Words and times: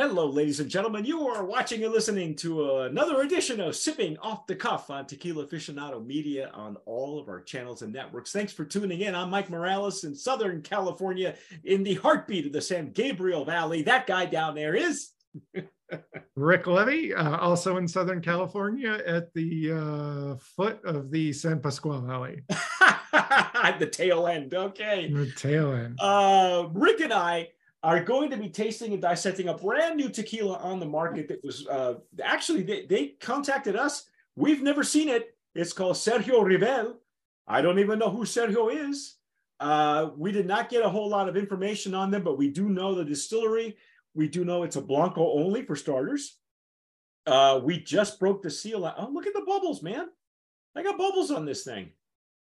Hello, 0.00 0.30
ladies 0.30 0.60
and 0.60 0.70
gentlemen. 0.70 1.04
You 1.04 1.28
are 1.28 1.44
watching 1.44 1.84
and 1.84 1.92
listening 1.92 2.34
to 2.36 2.80
another 2.84 3.20
edition 3.20 3.60
of 3.60 3.76
Sipping 3.76 4.16
Off 4.18 4.46
the 4.46 4.56
Cuff 4.56 4.88
on 4.88 5.04
Tequila 5.04 5.46
Aficionado 5.46 6.02
Media 6.02 6.50
on 6.54 6.78
all 6.86 7.18
of 7.18 7.28
our 7.28 7.42
channels 7.42 7.82
and 7.82 7.92
networks. 7.92 8.32
Thanks 8.32 8.50
for 8.50 8.64
tuning 8.64 9.02
in. 9.02 9.14
I'm 9.14 9.28
Mike 9.28 9.50
Morales 9.50 10.04
in 10.04 10.14
Southern 10.14 10.62
California, 10.62 11.34
in 11.64 11.82
the 11.82 11.96
heartbeat 11.96 12.46
of 12.46 12.52
the 12.52 12.62
San 12.62 12.92
Gabriel 12.92 13.44
Valley. 13.44 13.82
That 13.82 14.06
guy 14.06 14.24
down 14.24 14.54
there 14.54 14.74
is 14.74 15.10
Rick 16.34 16.66
Levy, 16.66 17.12
uh, 17.12 17.36
also 17.36 17.76
in 17.76 17.86
Southern 17.86 18.22
California, 18.22 19.02
at 19.06 19.34
the 19.34 19.72
uh, 19.72 20.36
foot 20.56 20.82
of 20.82 21.10
the 21.10 21.30
San 21.34 21.60
Pasqual 21.60 22.00
Valley. 22.06 22.40
At 23.12 23.78
the 23.78 23.86
tail 23.86 24.26
end. 24.26 24.54
Okay. 24.54 25.12
The 25.12 25.30
tail 25.32 25.72
end. 25.72 25.98
Uh, 26.00 26.68
Rick 26.72 27.00
and 27.00 27.12
I 27.12 27.48
are 27.82 28.02
going 28.02 28.30
to 28.30 28.36
be 28.36 28.48
tasting 28.48 28.92
and 28.92 29.00
dissecting 29.00 29.48
a 29.48 29.56
brand 29.56 29.96
new 29.96 30.10
tequila 30.10 30.58
on 30.58 30.80
the 30.80 30.86
market 30.86 31.28
that 31.28 31.42
was 31.42 31.66
uh, 31.66 31.94
actually 32.22 32.62
they, 32.62 32.86
they 32.86 33.06
contacted 33.20 33.76
us. 33.76 34.08
We've 34.36 34.62
never 34.62 34.84
seen 34.84 35.08
it. 35.08 35.34
It's 35.54 35.72
called 35.72 35.96
Sergio 35.96 36.44
Revell. 36.44 37.00
I 37.46 37.62
don't 37.62 37.78
even 37.78 37.98
know 37.98 38.10
who 38.10 38.24
Sergio 38.24 38.90
is. 38.90 39.16
Uh, 39.58 40.10
we 40.16 40.32
did 40.32 40.46
not 40.46 40.70
get 40.70 40.84
a 40.84 40.88
whole 40.88 41.08
lot 41.08 41.28
of 41.28 41.36
information 41.36 41.94
on 41.94 42.10
them, 42.10 42.22
but 42.22 42.38
we 42.38 42.48
do 42.48 42.68
know 42.68 42.94
the 42.94 43.04
distillery. 43.04 43.76
We 44.14 44.28
do 44.28 44.44
know 44.44 44.62
it's 44.62 44.76
a 44.76 44.80
Blanco 44.80 45.32
only 45.32 45.62
for 45.62 45.76
starters. 45.76 46.38
Uh, 47.26 47.60
we 47.62 47.78
just 47.78 48.18
broke 48.18 48.42
the 48.42 48.50
seal. 48.50 48.84
Oh, 48.84 49.10
look 49.12 49.26
at 49.26 49.34
the 49.34 49.44
bubbles, 49.46 49.82
man. 49.82 50.06
I 50.74 50.82
got 50.82 50.98
bubbles 50.98 51.30
on 51.30 51.44
this 51.44 51.64
thing. 51.64 51.90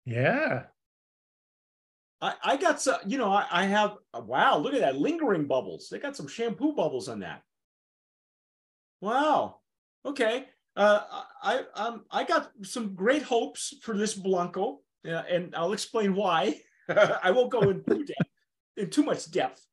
Yeah. 0.05 0.63
I, 2.21 2.34
I 2.43 2.57
got 2.57 2.81
some, 2.81 2.98
you 3.05 3.17
know, 3.17 3.31
I, 3.31 3.45
I 3.52 3.66
have, 3.66 3.98
wow, 4.13 4.57
look 4.57 4.73
at 4.73 4.81
that 4.81 4.98
lingering 4.98 5.48
bubbles. 5.48 5.89
They 5.89 5.98
got 5.98 6.16
some 6.16 6.27
shampoo 6.27 6.73
bubbles 6.73 7.09
on 7.09 7.20
that. 7.21 7.41
Wow. 9.02 9.58
Okay. 10.05 10.45
Uh, 10.75 11.02
I, 11.42 11.61
um, 11.75 12.05
I 12.11 12.23
got 12.23 12.52
some 12.64 12.94
great 12.94 13.23
hopes 13.23 13.73
for 13.81 13.97
this 13.97 14.14
Blanco, 14.14 14.80
uh, 15.05 15.23
and 15.30 15.53
I'll 15.55 15.73
explain 15.73 16.16
why. 16.16 16.61
I 16.89 17.31
won't 17.31 17.52
go 17.52 17.61
in 17.61 17.83
too, 17.83 18.05
depth, 18.05 18.30
in 18.77 18.89
too 18.89 19.03
much 19.03 19.30
depth, 19.31 19.66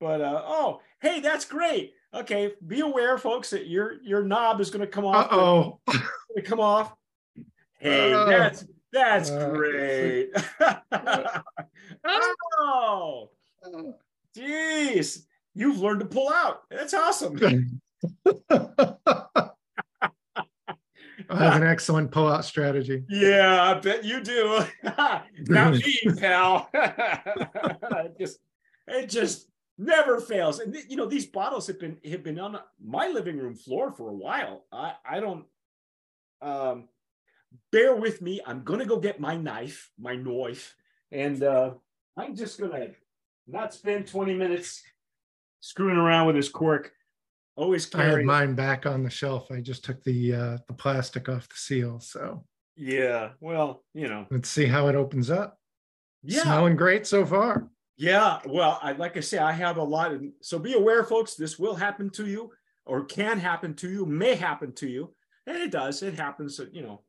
but 0.00 0.20
uh, 0.20 0.42
oh, 0.44 0.80
hey, 1.00 1.20
that's 1.20 1.44
great. 1.44 1.92
Okay, 2.14 2.52
be 2.66 2.80
aware, 2.80 3.18
folks, 3.18 3.50
that 3.50 3.66
your 3.66 4.02
your 4.02 4.22
knob 4.22 4.60
is 4.60 4.70
going 4.70 4.80
to 4.80 4.86
come 4.86 5.04
off. 5.04 5.28
Oh, 5.30 5.80
to 6.36 6.42
come 6.42 6.60
off. 6.60 6.94
Hey, 7.78 8.10
that's 8.12 8.64
that's 8.92 9.30
great. 9.30 10.30
oh, 12.58 13.30
jeez, 14.36 15.24
you've 15.78 15.84
learned 15.84 16.00
to 16.00 16.06
pull 16.06 16.30
out. 16.30 16.62
That's 16.70 16.94
awesome. 16.94 17.38
I 21.30 21.44
have 21.44 21.60
an 21.60 21.68
excellent 21.68 22.10
pull-out 22.10 22.44
strategy. 22.44 23.04
Yeah, 23.08 23.62
I 23.62 23.74
bet 23.74 24.04
you 24.04 24.22
do. 24.22 24.60
Not 25.48 25.74
me, 25.74 25.98
pal. 26.18 26.68
it 26.72 28.18
just, 28.18 28.38
it 28.86 29.10
just 29.10 29.48
never 29.76 30.20
fails. 30.20 30.58
And 30.60 30.74
you 30.88 30.96
know, 30.96 31.06
these 31.06 31.26
bottles 31.26 31.66
have 31.66 31.78
been 31.78 31.98
have 32.10 32.22
been 32.22 32.38
on 32.38 32.58
my 32.82 33.08
living 33.08 33.36
room 33.36 33.54
floor 33.54 33.92
for 33.92 34.08
a 34.08 34.14
while. 34.14 34.64
I 34.72 34.94
I 35.08 35.20
don't. 35.20 35.44
Um, 36.40 36.88
bear 37.72 37.94
with 37.94 38.22
me. 38.22 38.40
I'm 38.46 38.62
gonna 38.62 38.86
go 38.86 38.98
get 38.98 39.20
my 39.20 39.36
knife, 39.36 39.90
my 39.98 40.14
knife, 40.16 40.76
and 41.12 41.42
uh, 41.42 41.72
I'm 42.16 42.36
just 42.36 42.58
gonna 42.58 42.88
not 43.46 43.74
spend 43.74 44.06
20 44.06 44.34
minutes 44.34 44.82
screwing 45.60 45.96
around 45.96 46.26
with 46.26 46.36
his 46.36 46.48
cork. 46.48 46.92
Always 47.56 47.86
carry. 47.86 48.04
I 48.04 48.16
had 48.18 48.24
mine 48.24 48.54
back 48.54 48.86
on 48.86 49.02
the 49.02 49.10
shelf. 49.10 49.50
I 49.50 49.60
just 49.60 49.84
took 49.84 50.02
the 50.04 50.34
uh, 50.34 50.58
the 50.68 50.74
plastic 50.74 51.28
off 51.28 51.48
the 51.48 51.56
seal. 51.56 51.98
So 52.00 52.44
yeah, 52.76 53.30
well, 53.40 53.84
you 53.94 54.08
know, 54.08 54.26
let's 54.30 54.48
see 54.48 54.66
how 54.66 54.88
it 54.88 54.94
opens 54.94 55.30
up. 55.30 55.58
Yeah, 56.22 56.42
smelling 56.42 56.76
great 56.76 57.06
so 57.06 57.26
far. 57.26 57.68
Yeah, 57.96 58.38
well, 58.46 58.78
I 58.80 58.92
like 58.92 59.16
I 59.16 59.20
say, 59.20 59.38
I 59.38 59.50
have 59.50 59.76
a 59.76 59.82
lot 59.82 60.12
of 60.12 60.22
so 60.40 60.60
be 60.60 60.74
aware, 60.74 61.02
folks. 61.02 61.34
This 61.34 61.58
will 61.58 61.74
happen 61.74 62.10
to 62.10 62.26
you, 62.26 62.52
or 62.86 63.04
can 63.04 63.38
happen 63.40 63.74
to 63.74 63.90
you, 63.90 64.06
may 64.06 64.36
happen 64.36 64.72
to 64.74 64.86
you, 64.86 65.12
and 65.48 65.56
it 65.56 65.72
does. 65.72 66.04
It 66.04 66.14
happens. 66.14 66.60
You 66.72 66.82
know, 66.82 67.02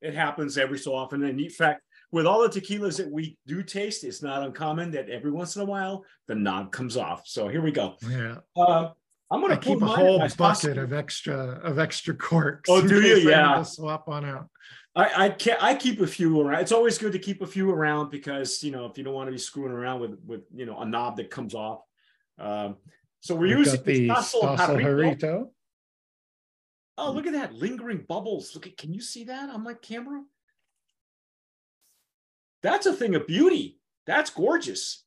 it 0.00 0.14
happens 0.14 0.58
every 0.58 0.78
so 0.78 0.94
often. 0.94 1.22
And 1.22 1.40
in 1.40 1.50
fact, 1.50 1.82
with 2.10 2.26
all 2.26 2.42
the 2.42 2.48
tequilas 2.48 2.96
that 2.96 3.10
we 3.10 3.36
do 3.46 3.62
taste, 3.62 4.04
it's 4.04 4.22
not 4.22 4.42
uncommon 4.42 4.92
that 4.92 5.10
every 5.10 5.30
once 5.30 5.56
in 5.56 5.62
a 5.62 5.64
while 5.64 6.04
the 6.26 6.34
knob 6.34 6.72
comes 6.72 6.96
off. 6.96 7.26
So 7.26 7.48
here 7.48 7.60
we 7.60 7.70
go. 7.70 7.96
Yeah. 8.08 8.36
Uh, 8.56 8.90
I'm 9.30 9.40
going 9.40 9.52
to 9.52 9.58
keep 9.58 9.82
a 9.82 9.86
whole 9.86 10.18
bucket 10.18 10.38
possible. 10.38 10.78
of 10.78 10.92
extra 10.92 11.36
of 11.62 11.78
extra 11.78 12.14
corks. 12.14 12.70
Oh, 12.70 12.80
do 12.86 13.02
you? 13.02 13.28
Yeah. 13.28 13.62
Swap 13.62 14.08
on 14.08 14.24
out. 14.24 14.48
I 14.96 15.24
I, 15.24 15.28
can, 15.28 15.58
I 15.60 15.74
keep 15.74 16.00
a 16.00 16.06
few 16.06 16.40
around. 16.40 16.62
It's 16.62 16.72
always 16.72 16.96
good 16.96 17.12
to 17.12 17.18
keep 17.18 17.42
a 17.42 17.46
few 17.46 17.70
around 17.70 18.10
because 18.10 18.62
you 18.62 18.70
know 18.70 18.86
if 18.86 18.96
you 18.96 19.04
don't 19.04 19.14
want 19.14 19.28
to 19.28 19.32
be 19.32 19.38
screwing 19.38 19.72
around 19.72 20.00
with 20.00 20.18
with 20.24 20.42
you 20.54 20.64
know 20.64 20.78
a 20.78 20.86
knob 20.86 21.18
that 21.18 21.30
comes 21.30 21.54
off. 21.54 21.80
Um, 22.38 22.76
so 23.20 23.34
we're 23.34 23.56
We've 23.56 23.66
using 23.66 23.82
the 23.82 24.08
Jarrito. 24.08 25.48
Oh, 26.96 27.12
look 27.12 27.26
at 27.26 27.32
that 27.34 27.54
lingering 27.54 28.04
bubbles. 28.08 28.54
Look 28.54 28.66
at, 28.66 28.76
can 28.76 28.92
you 28.92 29.00
see 29.00 29.24
that 29.24 29.50
on 29.50 29.62
my 29.62 29.74
camera? 29.74 30.22
That's 32.62 32.86
a 32.86 32.92
thing 32.92 33.14
of 33.14 33.26
beauty. 33.26 33.78
That's 34.06 34.30
gorgeous. 34.30 35.04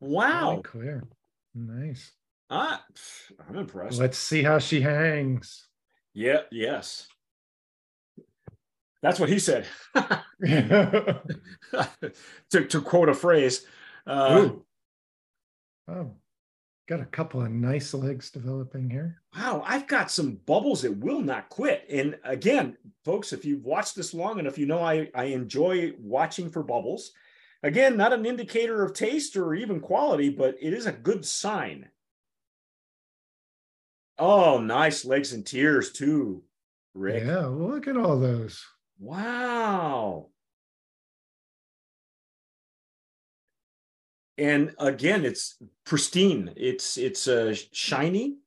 Wow. 0.00 0.50
Really 0.50 0.62
clear. 0.62 1.04
Nice. 1.54 2.12
Ah, 2.50 2.84
I'm 3.48 3.56
impressed. 3.56 3.98
Let's 3.98 4.18
see 4.18 4.42
how 4.42 4.58
she 4.58 4.80
hangs. 4.80 5.66
Yeah, 6.14 6.42
yes. 6.52 7.08
That's 9.02 9.18
what 9.18 9.28
he 9.28 9.38
said. 9.38 9.66
to, 10.44 11.22
to 12.50 12.80
quote 12.82 13.08
a 13.08 13.14
phrase. 13.14 13.66
Uh, 14.06 14.50
oh, 15.88 16.12
got 16.88 17.00
a 17.00 17.06
couple 17.06 17.42
of 17.42 17.50
nice 17.50 17.92
legs 17.94 18.30
developing 18.30 18.88
here. 18.88 19.20
Wow, 19.36 19.62
I've 19.66 19.88
got 19.88 20.10
some 20.10 20.40
bubbles 20.46 20.82
that 20.82 20.96
will 20.96 21.20
not 21.20 21.48
quit. 21.48 21.84
And 21.90 22.16
again, 22.24 22.76
folks, 23.04 23.32
if 23.32 23.44
you've 23.44 23.64
watched 23.64 23.96
this 23.96 24.14
long 24.14 24.38
enough, 24.38 24.56
you 24.56 24.66
know 24.66 24.82
I, 24.82 25.10
I 25.14 25.24
enjoy 25.24 25.92
watching 25.98 26.48
for 26.48 26.62
bubbles. 26.62 27.12
Again, 27.62 27.96
not 27.96 28.12
an 28.12 28.24
indicator 28.24 28.84
of 28.84 28.92
taste 28.92 29.36
or 29.36 29.54
even 29.54 29.80
quality, 29.80 30.28
but 30.28 30.56
it 30.60 30.72
is 30.72 30.86
a 30.86 30.92
good 30.92 31.24
sign. 31.24 31.88
Oh, 34.18 34.58
nice 34.60 35.04
legs 35.04 35.32
and 35.32 35.44
tears 35.44 35.92
too, 35.92 36.44
Rick. 36.94 37.24
Yeah, 37.24 37.46
look 37.46 37.88
at 37.88 37.96
all 37.96 38.18
those. 38.18 38.64
Wow. 38.98 40.28
And 44.38 44.74
again 44.78 45.24
it's 45.24 45.56
pristine. 45.84 46.52
It's 46.56 46.96
it's 46.96 47.28
uh, 47.28 47.54
shiny 47.72 48.38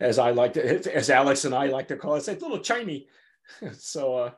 as 0.00 0.18
i 0.18 0.30
like 0.32 0.54
to 0.54 0.94
as 0.94 1.10
alex 1.10 1.44
and 1.44 1.54
i 1.54 1.66
like 1.66 1.88
to 1.88 1.96
call 1.96 2.14
it. 2.14 2.18
It's 2.18 2.28
a 2.28 2.32
little 2.32 2.62
shiny. 2.62 3.08
So 3.72 4.16
uh 4.16 4.30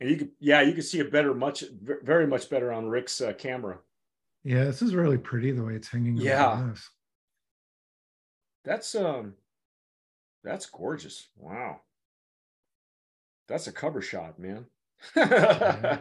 and 0.00 0.10
you 0.10 0.16
could 0.16 0.30
yeah 0.40 0.62
you 0.62 0.72
can 0.72 0.82
see 0.82 1.00
it 1.00 1.10
better 1.10 1.34
much 1.34 1.64
very 1.82 2.26
much 2.26 2.48
better 2.48 2.72
on 2.72 2.88
rick's 2.88 3.20
uh, 3.20 3.32
camera. 3.32 3.78
Yeah 4.44 4.64
this 4.64 4.82
is 4.82 4.94
really 4.94 5.18
pretty 5.18 5.50
the 5.52 5.64
way 5.64 5.74
it's 5.74 5.88
hanging 5.88 6.16
yeah. 6.16 6.72
that's 8.64 8.94
um 8.94 9.34
that's 10.44 10.66
gorgeous. 10.66 11.28
Wow. 11.36 11.80
That's 13.48 13.66
a 13.66 13.72
cover 13.72 14.02
shot 14.02 14.38
man. 14.38 14.66
Yeah. 15.16 16.00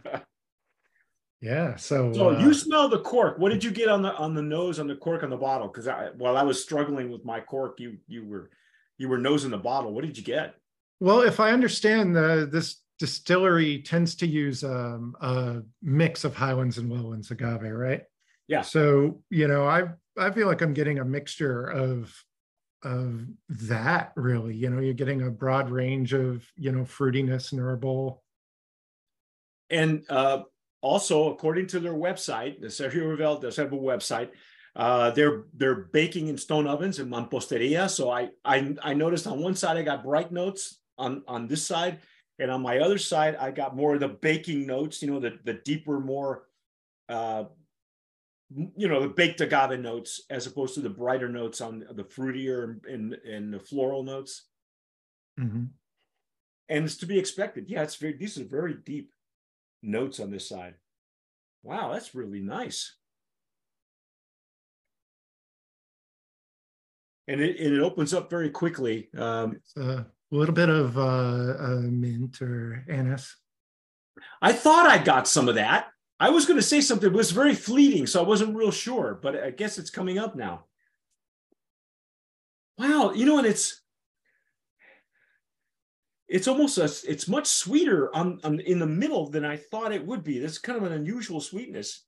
Yeah. 1.42 1.76
So, 1.76 2.12
so 2.14 2.36
uh, 2.36 2.40
you 2.40 2.54
smell 2.54 2.90
the 2.90 3.00
cork. 3.00 3.38
What 3.38 3.50
did 3.50 3.64
you 3.64 3.72
get 3.72 3.90
on 3.90 4.02
the 4.02 4.14
on 4.16 4.34
the 4.34 4.42
nose 4.42 4.80
on 4.80 4.88
the 4.88 4.96
cork 4.96 5.24
on 5.24 5.30
the 5.30 5.38
bottle? 5.38 5.68
Because 5.68 5.88
I, 5.88 6.10
while 6.18 6.36
I 6.36 6.44
was 6.44 6.62
struggling 6.62 7.12
with 7.12 7.24
my 7.26 7.40
cork, 7.40 7.80
you 7.80 7.98
you 8.08 8.26
were 8.26 8.50
you 8.98 9.08
were 9.08 9.18
nosing 9.18 9.52
the 9.52 9.58
bottle. 9.58 9.94
What 9.94 10.04
did 10.04 10.18
you 10.18 10.24
get? 10.24 10.56
Well, 11.00 11.22
if 11.22 11.40
I 11.40 11.52
understand, 11.52 12.16
the 12.16 12.50
this 12.52 12.82
distillery 12.98 13.84
tends 13.84 14.16
to 14.16 14.28
use 14.28 14.64
um, 14.64 15.16
a 15.22 15.62
mix 15.84 16.24
of 16.24 16.36
Highlands 16.36 16.80
and 16.80 16.92
Lowlands 16.92 17.30
agave, 17.30 17.62
right? 17.62 18.02
Yeah. 18.48 18.62
So 18.62 19.22
you 19.30 19.48
know, 19.48 19.68
I 19.68 19.84
I 20.18 20.32
feel 20.32 20.48
like 20.48 20.62
I'm 20.62 20.74
getting 20.74 21.00
a 21.00 21.06
mixture 21.06 21.68
of 21.68 22.12
of 22.84 23.28
that 23.50 24.14
really. 24.16 24.56
You 24.56 24.72
know, 24.72 24.80
you're 24.80 24.96
getting 24.96 25.22
a 25.22 25.30
broad 25.30 25.70
range 25.70 26.14
of 26.14 26.44
you 26.56 26.72
know 26.72 26.82
fruitiness 26.82 27.52
and 27.52 27.62
herbal. 27.62 28.24
And 29.70 30.06
uh, 30.10 30.44
also, 30.82 31.32
according 31.32 31.68
to 31.68 31.80
their 31.80 31.94
website, 31.94 32.62
the 32.62 32.68
Sergio 32.68 33.10
Revell 33.10 33.40
does 33.40 33.56
have 33.58 33.74
a 33.74 33.78
website. 33.78 34.30
Uh, 34.76 35.10
they're 35.12 35.46
they're 35.56 35.90
baking 35.92 36.28
in 36.28 36.38
stone 36.38 36.68
ovens 36.68 37.00
in 37.00 37.10
Mamposteria. 37.10 37.90
So 37.90 38.12
I, 38.12 38.30
I 38.46 38.76
I 38.84 38.94
noticed 38.94 39.26
on 39.28 39.42
one 39.42 39.56
side 39.56 39.78
I 39.78 39.82
got 39.82 40.04
bright 40.04 40.32
notes 40.32 40.80
on 40.98 41.24
on 41.28 41.48
this 41.48 41.66
side, 41.66 42.00
and 42.38 42.52
on 42.52 42.62
my 42.62 42.80
other 42.80 43.00
side 43.00 43.36
I 43.38 43.52
got 43.52 43.76
more 43.76 43.96
of 43.96 44.00
the 44.00 44.10
baking 44.10 44.68
notes. 44.68 45.02
You 45.02 45.12
know, 45.12 45.20
the 45.20 45.40
the 45.44 45.54
deeper, 45.54 46.00
more 46.00 46.44
uh, 47.10 47.46
you 48.76 48.88
know 48.88 49.02
the 49.02 49.10
baked 49.10 49.42
agave 49.42 49.80
notes 49.80 50.22
as 50.30 50.48
opposed 50.48 50.76
to 50.76 50.82
the 50.82 50.90
brighter 50.90 51.28
notes 51.28 51.60
on 51.60 51.80
the 51.92 52.04
fruitier 52.04 52.80
and 52.88 53.14
and 53.14 53.54
the 53.54 53.60
floral 53.60 54.04
notes 54.04 54.44
Mm-hmm. 55.40 55.66
and 56.70 56.86
it's 56.86 56.98
to 56.98 57.06
be 57.06 57.20
expected 57.20 57.70
yeah 57.70 57.84
it's 57.84 57.98
very 57.98 58.14
these 58.14 58.40
are 58.40 58.44
very 58.44 58.74
deep 58.74 59.12
notes 59.82 60.20
on 60.20 60.32
this 60.32 60.48
side. 60.48 60.76
Wow 61.64 61.94
that's 61.94 62.16
really 62.16 62.40
nice. 62.42 62.96
And 67.30 67.42
it, 67.42 67.60
and 67.60 67.76
it 67.76 67.82
opens 67.82 68.14
up 68.14 68.30
very 68.30 68.50
quickly 68.50 69.10
um, 69.18 69.60
a 69.76 70.06
little 70.32 70.56
bit 70.56 70.70
of 70.70 70.98
uh, 70.98 71.02
uh, 71.60 71.82
mint 71.82 72.42
or 72.42 72.86
anise. 72.90 73.36
i 74.42 74.54
thought 74.54 74.86
i 74.86 74.98
got 74.98 75.28
some 75.28 75.50
of 75.50 75.56
that. 75.56 75.88
I 76.20 76.30
was 76.30 76.46
going 76.46 76.58
to 76.58 76.66
say 76.66 76.82
something 76.82 77.10
it 77.12 77.16
was 77.16 77.32
very 77.32 77.54
fleeting 77.54 78.08
so 78.08 78.24
i 78.24 78.28
wasn't 78.28 78.56
real 78.56 78.72
sure 78.72 79.20
but 79.22 79.36
i 79.44 79.52
guess 79.52 79.78
it's 79.78 79.90
coming 79.90 80.18
up 80.18 80.36
now. 80.36 80.66
Wow 82.78 83.12
you 83.14 83.26
know 83.26 83.38
and 83.40 83.48
it's 83.48 83.82
it's 86.28 86.48
almost 86.48 86.78
a, 86.78 86.84
it's 87.10 87.28
much 87.28 87.48
sweeter 87.48 88.14
on, 88.16 88.40
on 88.44 88.60
in 88.60 88.80
the 88.80 88.88
middle 88.88 89.30
than 89.30 89.46
I 89.46 89.58
thought 89.58 89.94
it 89.94 90.06
would 90.06 90.24
be. 90.24 90.40
That's 90.40 90.58
kind 90.58 90.78
of 90.78 90.84
an 90.84 90.92
unusual 90.92 91.40
sweetness. 91.40 92.04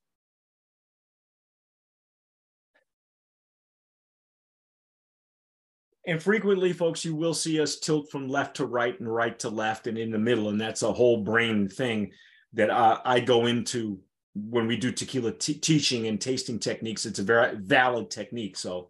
And 6.06 6.22
frequently, 6.22 6.72
folks, 6.72 7.04
you 7.04 7.14
will 7.14 7.34
see 7.34 7.60
us 7.60 7.78
tilt 7.78 8.10
from 8.10 8.28
left 8.28 8.56
to 8.56 8.66
right 8.66 8.98
and 8.98 9.12
right 9.12 9.38
to 9.40 9.48
left 9.48 9.86
and 9.86 9.96
in 9.96 10.10
the 10.10 10.18
middle, 10.18 10.48
and 10.48 10.60
that's 10.60 10.82
a 10.82 10.92
whole 10.92 11.22
brain 11.22 11.68
thing 11.68 12.10
that 12.54 12.70
I, 12.70 12.98
I 13.04 13.20
go 13.20 13.46
into 13.46 14.00
when 14.34 14.66
we 14.66 14.76
do 14.76 14.92
tequila 14.92 15.32
t- 15.32 15.54
teaching 15.54 16.06
and 16.06 16.20
tasting 16.20 16.58
techniques. 16.58 17.06
It's 17.06 17.18
a 17.18 17.22
very 17.22 17.56
valid 17.56 18.10
technique. 18.10 18.56
So 18.56 18.88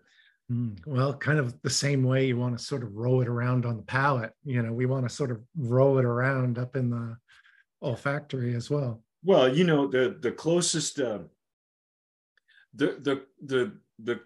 Mm, 0.50 0.85
Well, 0.87 1.14
kind 1.14 1.38
of 1.38 1.61
the 1.62 1.70
same 1.70 2.02
way 2.02 2.26
you 2.26 2.37
want 2.37 2.58
to 2.58 2.64
sort 2.64 2.82
of 2.82 2.94
roll 2.94 3.20
it 3.20 3.29
around 3.29 3.64
on 3.64 3.76
the 3.76 3.82
palate. 3.82 4.32
You 4.44 4.62
know, 4.62 4.73
we 4.73 4.87
want 4.87 5.08
to 5.08 5.14
sort 5.14 5.31
of 5.31 5.41
roll 5.56 5.99
it 5.99 6.05
around 6.05 6.58
up 6.58 6.76
in 6.76 6.91
the 6.91 7.17
olfactory 7.82 8.55
as 8.55 8.69
well. 8.70 9.02
Well, 9.23 9.55
you 9.55 9.64
know 9.64 9.87
the 9.87 10.17
the 10.19 10.32
closest 10.32 10.99
uh, 10.99 11.20
the 12.75 12.99
the 13.00 13.26
the 13.44 13.73
the 13.99 14.20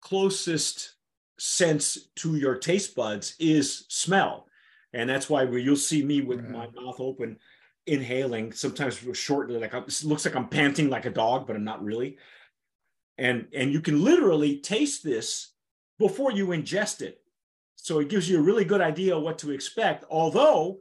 closest 0.00 0.94
sense 1.38 2.08
to 2.16 2.36
your 2.36 2.56
taste 2.56 2.94
buds 2.94 3.34
is 3.38 3.86
smell, 3.88 4.46
and 4.92 5.10
that's 5.10 5.28
why 5.28 5.42
you'll 5.42 5.76
see 5.76 6.04
me 6.04 6.20
with 6.20 6.48
my 6.48 6.68
mouth 6.70 7.00
open, 7.00 7.38
inhaling. 7.86 8.52
Sometimes 8.52 9.02
shortly, 9.14 9.58
like 9.58 9.74
it 9.74 10.04
looks 10.04 10.24
like 10.24 10.36
I'm 10.36 10.48
panting 10.48 10.90
like 10.90 11.06
a 11.06 11.10
dog, 11.10 11.46
but 11.46 11.56
I'm 11.56 11.64
not 11.64 11.84
really. 11.84 12.18
And 13.18 13.46
and 13.54 13.72
you 13.72 13.80
can 13.80 14.02
literally 14.02 14.58
taste 14.58 15.04
this 15.04 15.52
before 15.98 16.32
you 16.32 16.48
ingest 16.48 17.00
it, 17.00 17.20
so 17.76 18.00
it 18.00 18.08
gives 18.08 18.28
you 18.28 18.38
a 18.38 18.42
really 18.42 18.64
good 18.64 18.80
idea 18.80 19.16
what 19.18 19.38
to 19.38 19.52
expect. 19.52 20.04
Although 20.10 20.80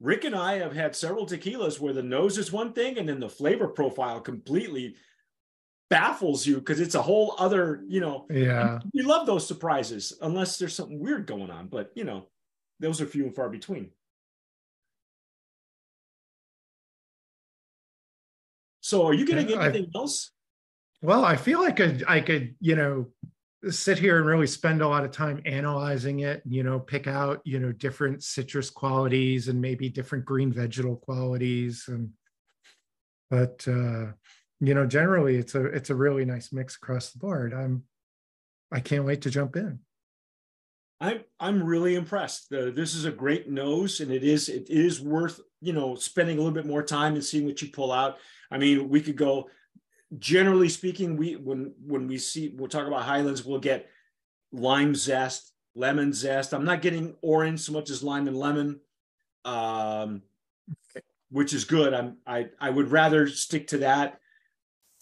Rick 0.00 0.24
and 0.24 0.34
I 0.34 0.54
have 0.58 0.74
had 0.74 0.96
several 0.96 1.26
tequilas 1.26 1.78
where 1.78 1.92
the 1.92 2.02
nose 2.02 2.38
is 2.38 2.50
one 2.52 2.72
thing 2.72 2.98
and 2.98 3.08
then 3.08 3.20
the 3.20 3.28
flavor 3.28 3.68
profile 3.68 4.20
completely 4.20 4.96
baffles 5.90 6.46
you 6.46 6.56
because 6.56 6.80
it's 6.80 6.94
a 6.96 7.02
whole 7.02 7.34
other, 7.38 7.82
you 7.88 8.00
know, 8.00 8.26
Yeah. 8.30 8.80
we 8.92 9.02
love 9.02 9.26
those 9.26 9.46
surprises 9.46 10.12
unless 10.20 10.58
there's 10.58 10.74
something 10.74 10.98
weird 11.00 11.26
going 11.26 11.50
on, 11.50 11.68
but 11.68 11.92
you 11.94 12.04
know, 12.04 12.28
those 12.80 13.00
are 13.00 13.06
few 13.06 13.24
and 13.24 13.34
far 13.34 13.48
between. 13.48 13.90
So 18.80 19.06
are 19.06 19.14
you 19.14 19.24
getting 19.26 19.48
Yeah, 19.48 19.56
I- 19.60 19.64
anything 19.68 19.90
else? 19.94 20.30
Well, 21.00 21.24
I 21.24 21.36
feel 21.36 21.60
like 21.60 21.80
I, 22.08 22.20
could, 22.20 22.56
you 22.60 22.74
know, 22.74 23.06
sit 23.70 23.98
here 23.98 24.18
and 24.18 24.26
really 24.26 24.46
spend 24.46 24.82
a 24.82 24.88
lot 24.88 25.04
of 25.04 25.12
time 25.12 25.40
analyzing 25.46 26.20
it, 26.20 26.42
you 26.44 26.62
know, 26.62 26.80
pick 26.80 27.06
out, 27.06 27.40
you 27.44 27.60
know, 27.60 27.72
different 27.72 28.22
citrus 28.22 28.70
qualities 28.70 29.48
and 29.48 29.60
maybe 29.60 29.88
different 29.88 30.24
green 30.24 30.52
vegetal 30.52 30.96
qualities. 30.96 31.84
And, 31.88 32.10
but, 33.30 33.64
uh, 33.68 34.12
you 34.60 34.74
know, 34.74 34.86
generally 34.86 35.36
it's 35.36 35.54
a, 35.54 35.66
it's 35.66 35.90
a 35.90 35.94
really 35.94 36.24
nice 36.24 36.52
mix 36.52 36.76
across 36.76 37.10
the 37.10 37.18
board. 37.18 37.54
I'm, 37.54 37.84
I 38.72 38.80
can't 38.80 39.04
wait 39.04 39.22
to 39.22 39.30
jump 39.30 39.56
in. 39.56 39.80
I'm 41.00 41.20
I'm 41.38 41.62
really 41.62 41.94
impressed. 41.94 42.52
Uh, 42.52 42.70
this 42.70 42.94
is 42.94 43.04
a 43.04 43.12
great 43.12 43.48
nose, 43.48 44.00
and 44.00 44.10
it 44.10 44.24
is 44.24 44.48
it 44.48 44.68
is 44.68 45.00
worth 45.00 45.40
you 45.60 45.72
know 45.72 45.94
spending 45.94 46.38
a 46.38 46.40
little 46.40 46.54
bit 46.54 46.66
more 46.66 46.82
time 46.82 47.14
and 47.14 47.24
seeing 47.24 47.46
what 47.46 47.62
you 47.62 47.68
pull 47.68 47.92
out. 47.92 48.18
I 48.50 48.58
mean, 48.58 48.88
we 48.88 49.00
could 49.00 49.16
go. 49.16 49.48
Generally 50.18 50.70
speaking, 50.70 51.16
we 51.16 51.36
when 51.36 51.74
when 51.84 52.06
we 52.08 52.16
see 52.16 52.54
we'll 52.56 52.68
talk 52.68 52.86
about 52.86 53.02
Highlands, 53.02 53.44
we'll 53.44 53.58
get 53.58 53.90
lime 54.52 54.94
zest, 54.94 55.52
lemon 55.74 56.12
zest. 56.12 56.54
I'm 56.54 56.64
not 56.64 56.80
getting 56.80 57.14
orange 57.20 57.60
so 57.60 57.72
much 57.72 57.90
as 57.90 58.02
lime 58.02 58.26
and 58.26 58.36
lemon, 58.36 58.80
um, 59.44 60.22
which 61.30 61.52
is 61.52 61.64
good. 61.64 61.92
I'm 61.92 62.16
I 62.26 62.48
I 62.58 62.70
would 62.70 62.90
rather 62.90 63.28
stick 63.28 63.66
to 63.68 63.78
that. 63.78 64.20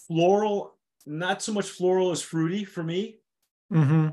Floral, 0.08 0.76
not 1.06 1.40
so 1.40 1.52
much 1.52 1.68
floral 1.68 2.10
as 2.10 2.22
fruity 2.22 2.64
for 2.64 2.82
me. 2.82 3.18
Mm-hmm. 3.72 4.08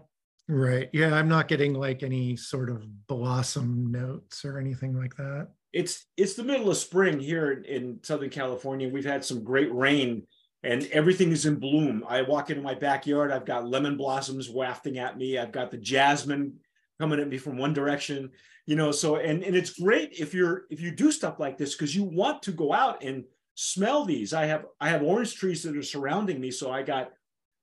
Right. 0.48 0.90
Yeah. 0.94 1.16
I'm 1.16 1.30
not 1.30 1.48
getting 1.48 1.74
like 1.74 2.04
any 2.04 2.36
sort 2.36 2.70
of 2.70 2.84
blossom 3.08 3.92
notes 3.92 4.44
or 4.44 4.60
anything 4.60 4.96
like 4.96 5.16
that. 5.16 5.48
it's 5.72 6.06
it's 6.18 6.36
the 6.36 6.44
middle 6.44 6.70
of 6.70 6.78
spring 6.78 7.20
here 7.20 7.52
in, 7.52 7.66
in 7.66 8.00
Southern 8.04 8.30
California. 8.30 8.88
We've 8.88 9.06
had 9.06 9.26
some 9.26 9.44
great 9.44 9.74
rain 9.74 10.28
and 10.64 10.88
everything 10.92 11.32
is 11.32 11.46
in 11.46 11.56
bloom. 11.56 12.06
I 12.08 12.22
walk 12.22 12.50
into 12.50 12.62
my 12.62 12.74
backyard, 12.74 13.32
I've 13.32 13.46
got 13.46 13.68
lemon 13.68 13.98
blossoms 13.98 14.50
wafting 14.50 14.98
at 14.98 15.18
me. 15.18 15.38
I've 15.38 15.52
got 15.52 15.72
the 15.72 15.78
jasmine 15.78 16.60
coming 17.00 17.20
at 17.20 17.28
me 17.28 17.38
from 17.38 17.58
one 17.58 17.74
direction, 17.74 18.32
you 18.66 18.76
know, 18.76 18.92
so 18.92 19.18
and 19.18 19.44
and 19.44 19.56
it's 19.56 19.80
great 19.80 20.14
if 20.20 20.34
you're 20.34 20.66
if 20.70 20.80
you 20.80 20.92
do 20.92 21.12
stuff 21.12 21.40
like 21.40 21.58
this 21.58 21.76
because 21.76 21.96
you 21.96 22.04
want 22.04 22.42
to 22.44 22.52
go 22.52 22.72
out 22.72 23.04
and 23.04 23.26
smell 23.56 24.06
these. 24.06 24.34
I 24.34 24.46
have 24.46 24.66
I 24.80 24.90
have 24.90 25.04
orange 25.04 25.36
trees 25.36 25.64
that 25.64 25.76
are 25.76 25.84
surrounding 25.84 26.40
me, 26.40 26.52
so 26.52 26.72
I 26.72 26.84
got 26.84 27.12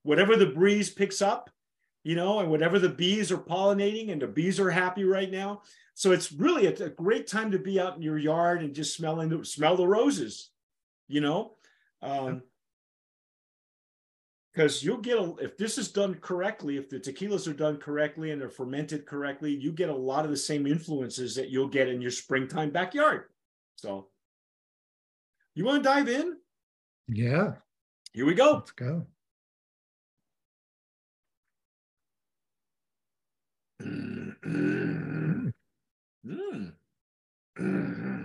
whatever 0.03 0.35
the 0.35 0.47
breeze 0.47 0.89
picks 0.89 1.21
up, 1.21 1.49
you 2.03 2.15
know, 2.15 2.39
and 2.39 2.49
whatever 2.49 2.79
the 2.79 2.89
bees 2.89 3.31
are 3.31 3.37
pollinating 3.37 4.11
and 4.11 4.21
the 4.21 4.27
bees 4.27 4.59
are 4.59 4.71
happy 4.71 5.03
right 5.03 5.31
now. 5.31 5.61
So 5.93 6.11
it's 6.11 6.31
really 6.31 6.67
a, 6.67 6.85
a 6.85 6.89
great 6.89 7.27
time 7.27 7.51
to 7.51 7.59
be 7.59 7.79
out 7.79 7.95
in 7.95 8.01
your 8.01 8.17
yard 8.17 8.63
and 8.63 8.73
just 8.73 8.95
smelling 8.95 9.29
the, 9.29 9.45
smell 9.45 9.75
the 9.75 9.87
roses, 9.87 10.49
you 11.07 11.21
know, 11.21 11.55
um, 12.01 12.41
because 14.53 14.83
you'll 14.83 14.97
get 14.97 15.17
a 15.17 15.33
if 15.39 15.57
this 15.57 15.77
is 15.77 15.89
done 15.89 16.15
correctly, 16.15 16.77
if 16.77 16.89
the 16.89 16.99
tequilas 16.99 17.47
are 17.47 17.53
done 17.53 17.77
correctly 17.77 18.31
and 18.31 18.41
they're 18.41 18.49
fermented 18.49 19.05
correctly, 19.05 19.53
you 19.53 19.71
get 19.71 19.89
a 19.89 19.95
lot 19.95 20.25
of 20.25 20.31
the 20.31 20.37
same 20.37 20.67
influences 20.67 21.35
that 21.35 21.49
you'll 21.49 21.67
get 21.67 21.87
in 21.87 22.01
your 22.01 22.11
springtime 22.11 22.69
backyard. 22.69 23.25
So, 23.75 24.07
you 25.55 25.65
want 25.65 25.83
to 25.83 25.89
dive 25.89 26.09
in? 26.09 26.37
Yeah. 27.07 27.53
Here 28.13 28.25
we 28.25 28.33
go. 28.33 28.53
Let's 28.53 28.71
go. 28.71 29.05
Mm. 33.81 34.35
Mm. 34.45 35.53
Mm. 37.57 38.20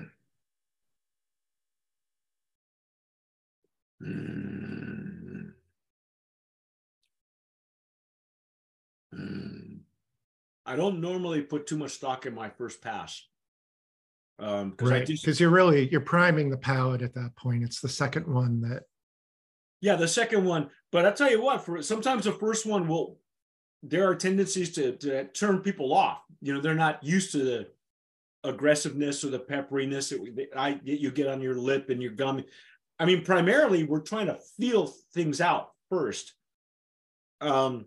I 10.67 10.77
don't 10.77 11.01
normally 11.01 11.43
put 11.43 11.67
too 11.67 11.79
much 11.79 11.93
stock 11.93 12.27
in 12.27 12.35
my 12.35 12.51
first 12.51 12.83
pass. 12.83 13.23
Um, 14.39 14.71
because 14.71 14.91
Right. 14.91 15.07
Because 15.07 15.41
you're 15.41 15.51
really, 15.51 15.89
you're 15.89 16.01
priming 16.01 16.51
the 16.51 16.59
palate 16.59 17.03
at 17.03 17.15
that 17.15 17.35
point. 17.37 17.63
It's 17.63 17.81
the 17.81 17.89
second 17.89 18.27
one 18.27 18.61
that, 18.63 18.83
Yeah, 19.81 19.97
the 19.97 20.09
second 20.09 20.45
one. 20.45 20.71
But 20.93 21.07
I 21.07 21.13
tell 21.13 21.31
you 21.31 21.41
what, 21.41 21.65
for 21.65 21.81
sometimes 21.83 22.25
the 22.25 22.33
first 22.33 22.67
one 22.67 22.87
will 22.89 23.19
there 23.83 24.09
are 24.09 24.15
tendencies 24.15 24.73
to, 24.73 24.97
to 24.97 25.25
turn 25.29 25.61
people 25.61 25.95
off. 25.95 26.23
You 26.41 26.55
know, 26.55 26.61
they're 26.61 26.75
not 26.75 27.03
used 27.05 27.33
to 27.33 27.39
the 27.39 27.69
aggressiveness 28.43 29.25
or 29.25 29.31
the 29.31 29.39
pepperiness 29.39 30.11
that, 30.11 30.49
I 30.57 30.73
that 30.73 31.01
you 31.01 31.11
get 31.11 31.29
on 31.29 31.41
your 31.41 31.55
lip 31.55 31.91
and 31.91 32.03
your 32.03 32.13
gum. 32.13 32.45
I 32.99 33.05
mean, 33.05 33.25
primarily 33.25 33.85
we're 33.85 34.01
trying 34.01 34.27
to 34.27 34.39
feel 34.59 34.87
things 35.13 35.41
out 35.41 35.73
first. 35.91 36.35
Um, 37.41 37.87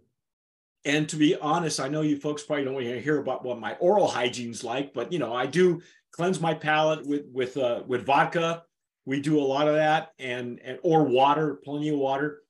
and 0.86 1.10
to 1.10 1.18
be 1.18 1.36
honest, 1.36 1.80
I 1.80 1.90
know 1.90 2.02
you 2.02 2.18
folks 2.18 2.44
probably 2.44 2.66
don't 2.66 2.74
want 2.74 2.86
to 2.86 3.02
hear 3.02 3.20
about 3.20 3.44
what 3.44 3.60
my 3.60 3.74
oral 3.76 4.08
hygiene's 4.08 4.64
like, 4.64 4.94
but 4.94 5.12
you 5.12 5.20
know, 5.20 5.34
I 5.34 5.46
do 5.46 5.82
cleanse 6.12 6.40
my 6.40 6.54
palate 6.54 7.06
with 7.06 7.26
with 7.32 7.58
uh, 7.58 7.84
with 7.86 8.06
vodka. 8.06 8.64
We 9.06 9.22
do 9.22 9.40
a 9.40 9.42
lot 9.42 9.68
of 9.68 9.76
that, 9.76 10.14
and 10.20 10.60
and 10.64 10.80
or 10.84 11.04
water, 11.04 11.56
plenty 11.64 11.90
of 11.90 11.98
water. 11.98 12.42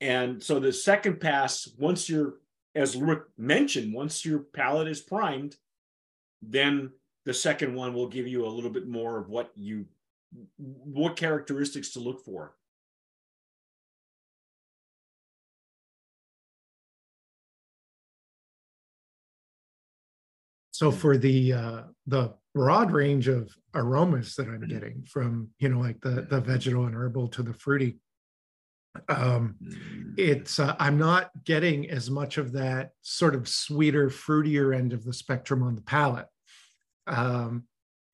And 0.00 0.42
so 0.42 0.58
the 0.58 0.72
second 0.72 1.20
pass, 1.20 1.68
once 1.78 2.08
you're, 2.08 2.34
as 2.74 2.96
Rick 2.96 3.20
mentioned, 3.38 3.94
once 3.94 4.24
your 4.24 4.40
palate 4.40 4.88
is 4.88 5.00
primed, 5.00 5.56
then 6.42 6.90
the 7.24 7.32
second 7.32 7.74
one 7.74 7.94
will 7.94 8.08
give 8.08 8.26
you 8.26 8.44
a 8.44 8.48
little 8.48 8.70
bit 8.70 8.88
more 8.88 9.16
of 9.16 9.28
what 9.28 9.52
you, 9.54 9.86
what 10.56 11.14
characteristics 11.14 11.90
to 11.90 12.00
look 12.00 12.24
for. 12.24 12.54
So 20.82 20.90
for 20.90 21.16
the 21.16 21.52
uh, 21.52 21.82
the 22.08 22.34
broad 22.56 22.90
range 22.90 23.28
of 23.28 23.54
aromas 23.72 24.34
that 24.34 24.48
I'm 24.48 24.66
getting 24.66 25.04
from 25.04 25.50
you 25.60 25.68
know 25.68 25.78
like 25.78 26.00
the 26.00 26.26
the 26.28 26.40
vegetal 26.40 26.86
and 26.86 26.94
herbal 26.96 27.28
to 27.28 27.44
the 27.44 27.54
fruity, 27.54 28.00
um, 29.08 29.54
it's 30.18 30.58
uh, 30.58 30.74
I'm 30.80 30.98
not 30.98 31.30
getting 31.44 31.88
as 31.88 32.10
much 32.10 32.36
of 32.36 32.50
that 32.54 32.90
sort 33.02 33.36
of 33.36 33.46
sweeter, 33.46 34.08
fruitier 34.08 34.76
end 34.76 34.92
of 34.92 35.04
the 35.04 35.12
spectrum 35.12 35.62
on 35.62 35.76
the 35.76 35.82
palate. 35.82 36.26
Um, 37.06 37.62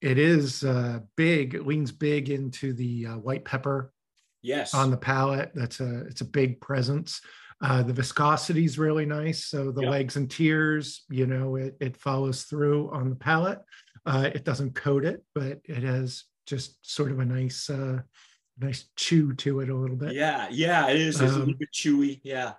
it 0.02 0.18
is 0.18 0.62
uh, 0.62 0.98
big, 1.16 1.54
it 1.54 1.66
leans 1.66 1.90
big 1.90 2.28
into 2.28 2.74
the 2.74 3.06
uh, 3.06 3.16
white 3.16 3.46
pepper 3.46 3.94
Yes. 4.42 4.74
on 4.74 4.90
the 4.90 4.98
palate. 4.98 5.52
That's 5.54 5.80
a 5.80 6.00
it's 6.00 6.20
a 6.20 6.26
big 6.26 6.60
presence. 6.60 7.22
Uh, 7.60 7.82
the 7.82 7.92
viscosity 7.92 8.64
is 8.64 8.78
really 8.78 9.04
nice. 9.06 9.46
So 9.46 9.72
the 9.72 9.82
Yeah. 9.82 9.90
legs 9.90 10.16
and 10.16 10.30
tears, 10.30 11.04
you 11.10 11.26
know, 11.26 11.56
it 11.56 11.76
it 11.80 11.96
follows 11.96 12.44
through 12.44 12.90
on 12.90 13.10
the 13.10 13.16
palate. 13.16 13.60
Uh, 14.06 14.30
it 14.32 14.44
doesn't 14.44 14.74
coat 14.74 15.04
it, 15.04 15.24
but 15.34 15.60
it 15.64 15.82
has 15.82 16.24
just 16.46 16.78
sort 16.88 17.10
of 17.10 17.18
a 17.18 17.24
nice 17.24 17.68
uh, 17.68 18.00
nice 18.58 18.88
chew 18.96 19.34
to 19.34 19.60
it 19.60 19.70
a 19.70 19.74
little 19.74 19.96
bit. 19.96 20.12
Yeah, 20.14 20.48
yeah, 20.50 20.88
it 20.88 21.00
is. 21.00 21.20
It's 21.20 21.32
a 21.32 21.34
Um, 21.34 21.40
little 21.40 21.54
bit 21.58 21.68
chewy. 21.74 22.20
Yeah, 22.22 22.54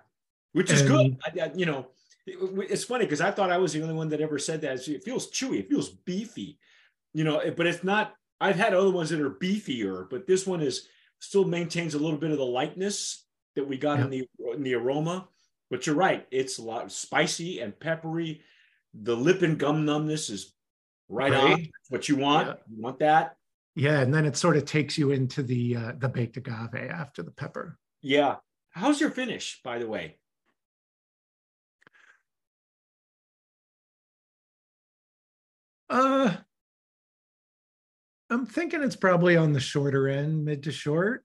which 0.52 0.70
is 0.70 0.82
and- 0.82 0.90
good. 0.90 1.18
I, 1.24 1.44
I- 1.46 1.52
you 1.54 1.66
know, 1.66 1.90
it- 2.26 2.70
it's 2.70 2.84
funny 2.84 3.06
because 3.06 3.20
I 3.22 3.30
thought 3.30 3.50
I 3.50 3.58
was 3.58 3.72
the 3.72 3.82
only 3.82 3.94
one 3.94 4.08
that 4.10 4.20
ever 4.20 4.38
said 4.38 4.60
that. 4.62 4.86
It 4.86 5.02
feels 5.04 5.30
chewy. 5.30 5.60
It 5.60 5.68
feels 5.70 5.88
beefy. 5.88 6.58
You 7.14 7.24
know, 7.24 7.42
but 7.56 7.66
it's 7.66 7.82
not. 7.82 8.14
I've 8.40 8.56
had 8.56 8.72
other 8.74 8.90
ones 8.90 9.10
that 9.10 9.20
are 9.20 9.30
beefier, 9.30 10.08
but 10.08 10.26
this 10.26 10.46
one 10.46 10.60
is 10.62 10.86
still 11.20 11.44
maintains 11.44 11.94
a 11.94 11.98
little 11.98 12.18
bit 12.18 12.30
of 12.30 12.38
the 12.38 12.44
lightness 12.46 13.26
that 13.56 13.66
we 13.66 13.76
got 13.76 14.00
in 14.00 14.10
the 14.10 14.28
in 14.54 14.62
the 14.62 14.74
aroma. 14.74 15.28
But 15.70 15.86
you're 15.86 15.96
right. 15.96 16.26
It's 16.30 16.58
a 16.58 16.62
lot 16.62 16.90
spicy 16.90 17.60
and 17.60 17.78
peppery. 17.78 18.42
The 18.92 19.16
lip 19.16 19.42
and 19.42 19.56
gum 19.56 19.84
numbness 19.84 20.28
is 20.28 20.52
right, 21.08 21.32
on. 21.32 21.44
Right. 21.44 21.58
That's 21.58 21.90
what 21.90 22.08
you 22.08 22.16
want. 22.16 22.48
Yeah. 22.48 22.54
You 22.68 22.82
want 22.82 22.98
that. 22.98 23.36
Yeah, 23.76 24.00
and 24.00 24.12
then 24.12 24.26
it 24.26 24.36
sort 24.36 24.56
of 24.56 24.64
takes 24.64 24.98
you 24.98 25.12
into 25.12 25.44
the 25.44 25.76
uh, 25.76 25.92
the 25.98 26.08
baked 26.08 26.36
agave 26.36 26.74
after 26.74 27.22
the 27.22 27.30
pepper. 27.30 27.78
Yeah. 28.02 28.36
How's 28.70 29.00
your 29.00 29.10
finish, 29.10 29.60
by 29.62 29.78
the 29.78 29.86
way? 29.86 30.16
Uh, 35.88 36.34
I'm 38.28 38.46
thinking 38.46 38.82
it's 38.82 38.96
probably 38.96 39.36
on 39.36 39.52
the 39.52 39.60
shorter 39.60 40.08
end, 40.08 40.44
mid 40.44 40.64
to 40.64 40.72
short. 40.72 41.24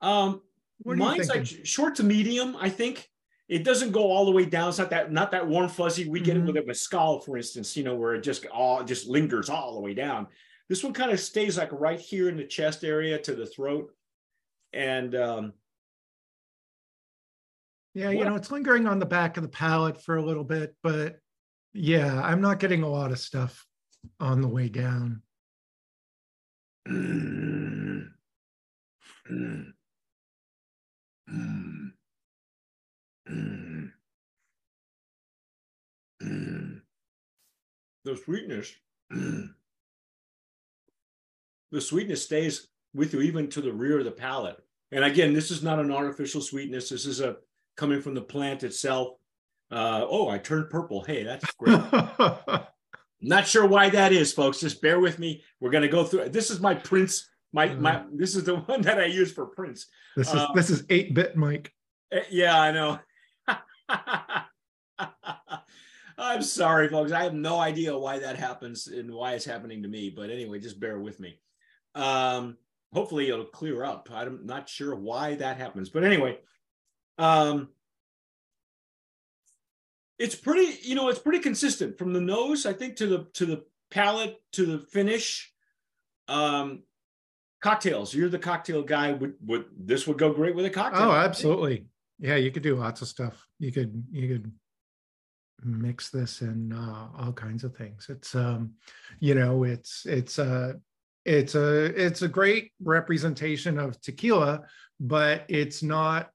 Um, 0.00 0.10
What 0.14 0.30
are 0.30 0.32
you 0.32 0.51
mine's 0.84 1.28
like 1.28 1.46
short 1.46 1.96
to 1.96 2.02
medium. 2.02 2.56
I 2.56 2.68
think 2.68 3.08
it 3.48 3.64
doesn't 3.64 3.92
go 3.92 4.10
all 4.10 4.24
the 4.24 4.30
way 4.30 4.44
down. 4.44 4.70
It's 4.70 4.78
not 4.78 4.90
that 4.90 5.12
not 5.12 5.30
that 5.32 5.46
warm 5.46 5.68
fuzzy. 5.68 6.08
We 6.08 6.20
get 6.20 6.36
it 6.36 6.42
with 6.42 6.56
a 6.56 6.64
mescal, 6.64 7.20
for 7.20 7.36
instance. 7.36 7.76
You 7.76 7.84
know, 7.84 7.94
where 7.94 8.14
it 8.14 8.22
just 8.22 8.46
all 8.46 8.82
just 8.82 9.06
lingers 9.08 9.50
all 9.50 9.74
the 9.74 9.80
way 9.80 9.94
down. 9.94 10.26
This 10.68 10.82
one 10.82 10.92
kind 10.92 11.10
of 11.10 11.20
stays 11.20 11.58
like 11.58 11.70
right 11.72 12.00
here 12.00 12.28
in 12.28 12.36
the 12.36 12.46
chest 12.46 12.84
area 12.84 13.18
to 13.18 13.34
the 13.34 13.46
throat, 13.46 13.92
and 14.72 15.14
um, 15.14 15.52
Yeah, 17.94 18.10
you 18.10 18.24
know, 18.24 18.36
it's 18.36 18.50
lingering 18.50 18.86
on 18.86 18.98
the 18.98 19.06
back 19.06 19.36
of 19.36 19.42
the 19.42 19.48
palate 19.50 20.02
for 20.02 20.16
a 20.16 20.24
little 20.24 20.44
bit, 20.44 20.74
but 20.82 21.18
yeah, 21.74 22.22
I'm 22.22 22.40
not 22.40 22.58
getting 22.58 22.82
a 22.82 22.88
lot 22.88 23.10
of 23.10 23.18
stuff 23.18 23.66
on 24.18 24.40
the 24.40 24.48
way 24.48 24.68
down. 24.68 25.22
mm, 31.30 31.92
mm, 33.30 33.90
mm, 36.22 36.80
the 38.04 38.16
sweetness, 38.16 38.72
the 39.10 39.50
sweetness 41.80 42.24
stays 42.24 42.68
with 42.94 43.14
you 43.14 43.22
even 43.22 43.48
to 43.50 43.60
the 43.60 43.72
rear 43.72 43.98
of 43.98 44.04
the 44.04 44.10
palate. 44.10 44.62
And 44.90 45.04
again, 45.04 45.32
this 45.32 45.50
is 45.50 45.62
not 45.62 45.78
an 45.78 45.90
artificial 45.90 46.40
sweetness. 46.40 46.90
This 46.90 47.06
is 47.06 47.20
a 47.20 47.36
coming 47.76 48.02
from 48.02 48.14
the 48.14 48.20
plant 48.20 48.62
itself. 48.62 49.16
Uh, 49.70 50.04
oh, 50.08 50.28
I 50.28 50.38
turned 50.38 50.68
purple. 50.68 51.02
Hey, 51.02 51.24
that's 51.24 51.50
great. 51.54 51.80
Not 53.22 53.46
sure 53.46 53.66
why 53.66 53.88
that 53.88 54.12
is, 54.12 54.32
folks. 54.32 54.60
Just 54.60 54.82
bear 54.82 54.98
with 54.98 55.18
me. 55.18 55.42
We're 55.60 55.70
gonna 55.70 55.88
go 55.88 56.04
through. 56.04 56.28
This 56.28 56.50
is 56.50 56.60
my 56.60 56.74
Prince. 56.74 57.30
My 57.52 57.74
my. 57.74 58.04
This 58.12 58.34
is 58.34 58.44
the 58.44 58.56
one 58.66 58.82
that 58.82 58.98
I 58.98 59.06
use 59.06 59.32
for 59.32 59.46
prints. 59.46 59.86
this 60.16 60.28
is 60.28 60.34
Uh, 60.34 60.52
this 60.54 60.70
is 60.70 60.84
eight 60.90 61.14
bit 61.14 61.36
Mike. 61.36 61.72
Eh, 62.10 62.22
Yeah, 62.30 62.58
I 62.60 62.72
know. 62.72 62.98
I'm 66.18 66.42
sorry, 66.42 66.88
folks. 66.88 67.10
I 67.10 67.24
have 67.24 67.34
no 67.34 67.58
idea 67.58 67.96
why 67.98 68.20
that 68.20 68.36
happens 68.36 68.86
and 68.86 69.12
why 69.12 69.32
it's 69.32 69.44
happening 69.44 69.82
to 69.82 69.88
me. 69.88 70.10
But 70.10 70.30
anyway, 70.30 70.60
just 70.60 70.78
bear 70.78 70.98
with 71.00 71.18
me. 71.18 71.40
Um, 71.94 72.56
hopefully, 72.92 73.28
it'll 73.28 73.44
clear 73.44 73.84
up. 73.84 74.08
I'm 74.12 74.46
not 74.46 74.68
sure 74.68 74.94
why 74.94 75.34
that 75.36 75.56
happens, 75.56 75.88
but 75.88 76.04
anyway, 76.04 76.38
um, 77.18 77.68
it's 80.18 80.34
pretty. 80.34 80.78
You 80.82 80.94
know, 80.94 81.08
it's 81.08 81.18
pretty 81.18 81.40
consistent 81.40 81.98
from 81.98 82.12
the 82.12 82.20
nose, 82.20 82.66
I 82.66 82.72
think, 82.72 82.96
to 82.96 83.06
the 83.06 83.26
to 83.34 83.46
the 83.46 83.64
palate 83.90 84.36
to 84.52 84.64
the 84.64 84.78
finish. 84.78 85.52
Um, 86.28 86.84
cocktails. 87.62 88.14
You're 88.14 88.28
the 88.28 88.38
cocktail 88.38 88.82
guy. 88.82 89.12
Would 89.12 89.34
would 89.44 89.66
this 89.78 90.06
would 90.06 90.18
go 90.18 90.32
great 90.32 90.54
with 90.54 90.66
a 90.66 90.70
cocktail? 90.70 91.08
Oh, 91.08 91.12
absolutely. 91.12 91.86
Yeah, 92.18 92.36
you 92.36 92.50
could 92.50 92.62
do 92.62 92.76
lots 92.76 93.02
of 93.02 93.08
stuff. 93.08 93.46
You 93.58 93.72
could 93.72 94.04
you 94.10 94.28
could 94.28 94.52
mix 95.64 96.10
this 96.10 96.42
in 96.42 96.72
uh, 96.72 97.08
all 97.18 97.32
kinds 97.32 97.64
of 97.64 97.74
things. 97.76 98.06
It's 98.08 98.34
um, 98.34 98.72
you 99.20 99.34
know, 99.34 99.64
it's 99.64 100.04
it's 100.06 100.38
a 100.38 100.74
it's 101.24 101.54
a 101.54 101.84
it's 102.04 102.22
a 102.22 102.28
great 102.28 102.72
representation 102.82 103.78
of 103.78 104.00
tequila, 104.00 104.62
but 105.00 105.44
it's 105.48 105.82
not 105.82 106.30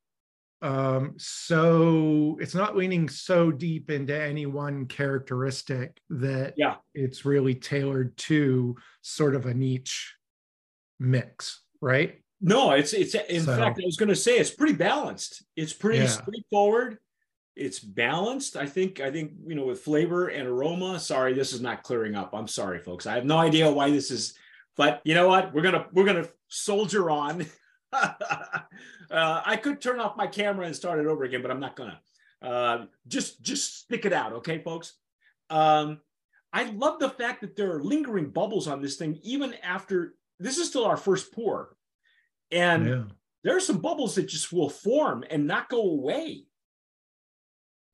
um 0.63 1.13
so 1.17 2.35
it's 2.41 2.55
not 2.55 2.75
leaning 2.75 3.07
so 3.07 3.51
deep 3.51 3.91
into 3.91 4.19
any 4.19 4.47
one 4.47 4.87
characteristic 4.87 6.01
that 6.09 6.55
Yeah. 6.57 6.77
it's 6.95 7.25
really 7.25 7.53
tailored 7.53 8.17
to 8.17 8.75
sort 9.03 9.35
of 9.35 9.45
a 9.45 9.53
niche 9.53 10.15
mix 10.99 11.61
right 11.81 12.21
No, 12.41 12.71
it's 12.71 12.93
it's 12.93 13.15
in 13.15 13.41
So- 13.43 13.57
fact 13.57 13.79
I 13.81 13.85
was 13.85 13.97
going 13.97 14.09
to 14.09 14.15
say 14.15 14.37
it's 14.37 14.51
pretty 14.51 14.73
balanced. 14.75 15.43
It's 15.55 15.73
pretty 15.73 15.99
Yeah. 15.99 16.07
straightforward. 16.07 16.99
It's 17.55 17.79
balanced. 17.79 18.55
I 18.55 18.67
think 18.67 18.99
I 18.99 19.09
think 19.11 19.31
you 19.47 19.55
know 19.55 19.65
with 19.65 19.81
flavor 19.81 20.27
and 20.27 20.47
aroma. 20.47 20.99
Sorry, 20.99 21.33
this 21.33 21.51
is 21.53 21.61
not 21.61 21.81
clearing 21.81 22.13
up. 22.15 22.33
I'm 22.33 22.47
sorry, 22.47 22.77
folks. 22.79 23.07
I 23.07 23.15
have 23.15 23.25
no 23.25 23.37
idea 23.39 23.71
why 23.71 23.89
this 23.89 24.11
is, 24.11 24.37
but 24.75 25.01
you 25.03 25.15
know 25.15 25.27
what? 25.27 25.51
We're 25.53 25.63
gonna 25.63 25.87
we're 25.91 26.05
gonna 26.05 26.27
soldier 26.47 27.09
on. 27.09 27.47
uh, 27.91 28.11
I 29.09 29.57
could 29.57 29.81
turn 29.81 29.99
off 29.99 30.17
my 30.17 30.27
camera 30.27 30.65
and 30.67 30.75
start 30.75 30.99
it 30.99 31.07
over 31.07 31.23
again, 31.23 31.41
but 31.41 31.49
I'm 31.51 31.59
not 31.59 31.75
gonna. 31.75 31.99
Uh, 32.41 32.85
just 33.07 33.41
just 33.41 33.79
stick 33.79 34.05
it 34.05 34.13
out, 34.13 34.33
okay, 34.33 34.59
folks. 34.59 34.93
Um, 35.49 36.01
I 36.53 36.63
love 36.65 36.99
the 36.99 37.09
fact 37.09 37.41
that 37.41 37.55
there 37.55 37.73
are 37.75 37.81
lingering 37.83 38.29
bubbles 38.29 38.67
on 38.67 38.81
this 38.81 38.95
thing 38.97 39.19
even 39.23 39.55
after 39.63 40.13
this 40.39 40.57
is 40.57 40.67
still 40.69 40.85
our 40.85 40.97
first 40.97 41.33
pour, 41.33 41.75
and 42.51 42.87
yeah 42.87 43.03
there 43.43 43.55
are 43.55 43.61
some 43.61 43.77
bubbles 43.77 44.15
that 44.15 44.27
just 44.27 44.51
will 44.51 44.69
form 44.69 45.23
and 45.29 45.47
not 45.47 45.69
go 45.69 45.79
away. 45.81 46.43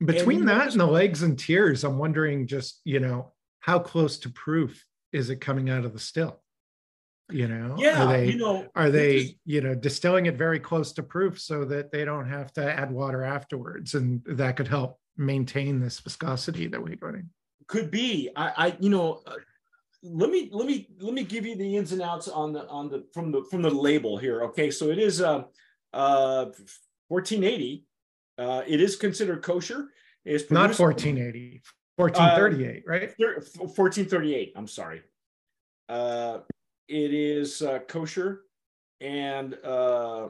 between 0.04 0.40
you 0.40 0.46
that 0.46 0.72
and 0.72 0.80
the 0.80 0.86
legs 0.86 1.22
and 1.22 1.38
tears 1.38 1.84
i'm 1.84 1.98
wondering 1.98 2.48
just 2.48 2.82
you 2.86 3.00
know 3.00 3.32
how 3.60 3.78
close 3.78 4.18
to 4.18 4.30
proof 4.30 4.84
is 5.12 5.30
it 5.30 5.38
coming 5.38 5.70
out 5.70 5.86
of 5.86 5.94
the 5.94 6.00
still 6.00 6.42
you 7.30 7.48
know 7.48 7.76
Yeah, 7.78 8.04
are 8.04 8.08
they 8.18 8.32
you 8.32 8.38
know, 8.38 8.68
are 8.76 8.90
they 8.90 9.16
is- 9.18 9.36
you 9.46 9.62
know 9.62 9.76
distilling 9.76 10.26
it 10.26 10.36
very 10.38 10.60
close 10.60 10.92
to 10.94 11.04
proof 11.04 11.40
so 11.40 11.66
that 11.66 11.92
they 11.92 12.04
don't 12.04 12.28
have 12.28 12.52
to 12.54 12.64
add 12.80 12.92
water 12.92 13.24
afterwards 13.24 13.94
and 13.94 14.22
that 14.26 14.56
could 14.58 14.68
help 14.68 15.00
maintain 15.16 15.80
this 15.80 16.00
viscosity 16.00 16.68
that 16.68 16.82
we're 16.82 16.96
getting 16.96 17.30
could 17.68 17.90
be. 17.92 18.30
I, 18.36 18.54
I, 18.58 18.78
you 18.80 18.90
know, 18.90 19.22
uh, 19.26 19.36
let 20.04 20.30
me 20.30 20.50
let 20.52 20.68
me 20.68 20.88
let 21.00 21.14
me 21.14 21.24
give 21.24 21.46
you 21.46 21.56
the 21.56 21.78
ins 21.78 21.92
and 21.92 22.02
outs 22.02 22.28
on 22.28 22.54
the 22.54 22.68
on 22.68 22.90
the 22.90 23.06
from 23.14 23.32
the 23.32 23.44
from 23.50 23.62
the 23.62 23.70
label 23.70 24.18
here. 24.18 24.44
Okay, 24.44 24.70
so 24.70 24.90
it 24.90 25.00
is 25.00 25.22
uh, 25.22 25.44
uh, 25.94 26.46
1480. 27.08 27.86
Uh, 28.38 28.62
it 28.68 28.82
is 28.82 28.96
considered 28.96 29.42
kosher. 29.42 29.90
It's 30.26 30.50
not 30.50 30.78
1480 30.78 31.62
1438 31.96 32.84
right 32.88 33.14
1438 33.18 34.54
i'm 34.56 34.68
sorry 34.68 35.02
uh 35.90 36.40
it 36.88 37.14
is 37.14 37.62
uh, 37.62 37.80
kosher 37.88 38.42
and 39.00 39.54
uh 39.64 40.28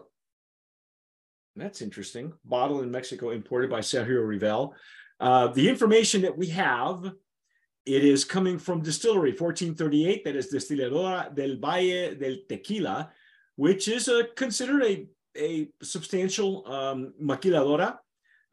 that's 1.56 1.82
interesting 1.82 2.34
bottled 2.44 2.84
in 2.84 2.92
mexico 2.92 3.30
imported 3.30 3.70
by 3.70 3.80
sergio 3.80 4.28
revell 4.28 4.76
uh 5.22 5.48
the 5.48 5.70
information 5.70 6.22
that 6.22 6.38
we 6.38 6.48
have 6.48 7.14
it 7.86 8.04
is 8.04 8.24
coming 8.24 8.58
from 8.58 8.82
distillery 8.82 9.32
1438 9.32 10.24
that 10.24 10.36
is 10.36 10.52
destiladora 10.54 11.34
del 11.36 11.58
valle 11.58 12.16
del 12.16 12.38
tequila 12.48 13.10
which 13.56 13.88
is 13.88 14.08
a 14.08 14.26
considered 14.36 14.84
a 14.84 15.08
a 15.36 15.68
substantial 15.82 16.64
um 16.72 17.14
maquiladora 17.22 17.98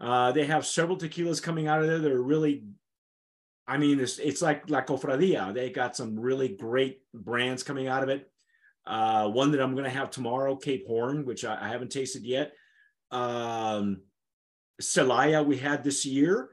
uh, 0.00 0.32
they 0.32 0.46
have 0.46 0.64
several 0.66 0.96
tequilas 0.96 1.42
coming 1.42 1.68
out 1.68 1.82
of 1.82 1.86
there 1.86 1.98
that 1.98 2.10
are 2.10 2.22
really 2.22 2.64
I 3.70 3.78
mean, 3.78 4.00
it's, 4.00 4.18
it's 4.18 4.42
like 4.42 4.68
La 4.68 4.82
Cofradia. 4.82 5.54
They 5.54 5.70
got 5.70 5.94
some 5.94 6.18
really 6.18 6.48
great 6.48 7.02
brands 7.14 7.62
coming 7.62 7.86
out 7.86 8.02
of 8.02 8.08
it. 8.08 8.28
Uh, 8.84 9.28
one 9.28 9.52
that 9.52 9.60
I'm 9.60 9.74
going 9.74 9.84
to 9.84 9.90
have 9.90 10.10
tomorrow, 10.10 10.56
Cape 10.56 10.88
Horn, 10.88 11.24
which 11.24 11.44
I, 11.44 11.56
I 11.66 11.68
haven't 11.68 11.92
tasted 11.92 12.24
yet. 12.24 12.52
Um, 13.12 14.02
Celaya 14.82 15.46
we 15.46 15.56
had 15.56 15.84
this 15.84 16.04
year. 16.04 16.50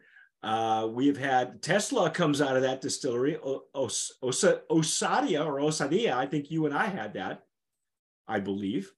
Uh, 0.47 0.87
we've 0.87 1.17
had 1.17 1.61
Tesla 1.61 2.09
comes 2.09 2.41
out 2.41 2.55
of 2.55 2.61
that 2.61 2.79
distillery. 2.79 3.35
O, 3.35 3.63
Os, 3.75 4.13
Osadia 4.23 5.45
or 5.45 5.59
Osadia, 5.59 6.13
I 6.13 6.25
think 6.25 6.49
you 6.49 6.65
and 6.65 6.73
I 6.73 6.85
had 6.85 7.15
that, 7.15 7.43
I 8.29 8.39
believe. 8.39 8.93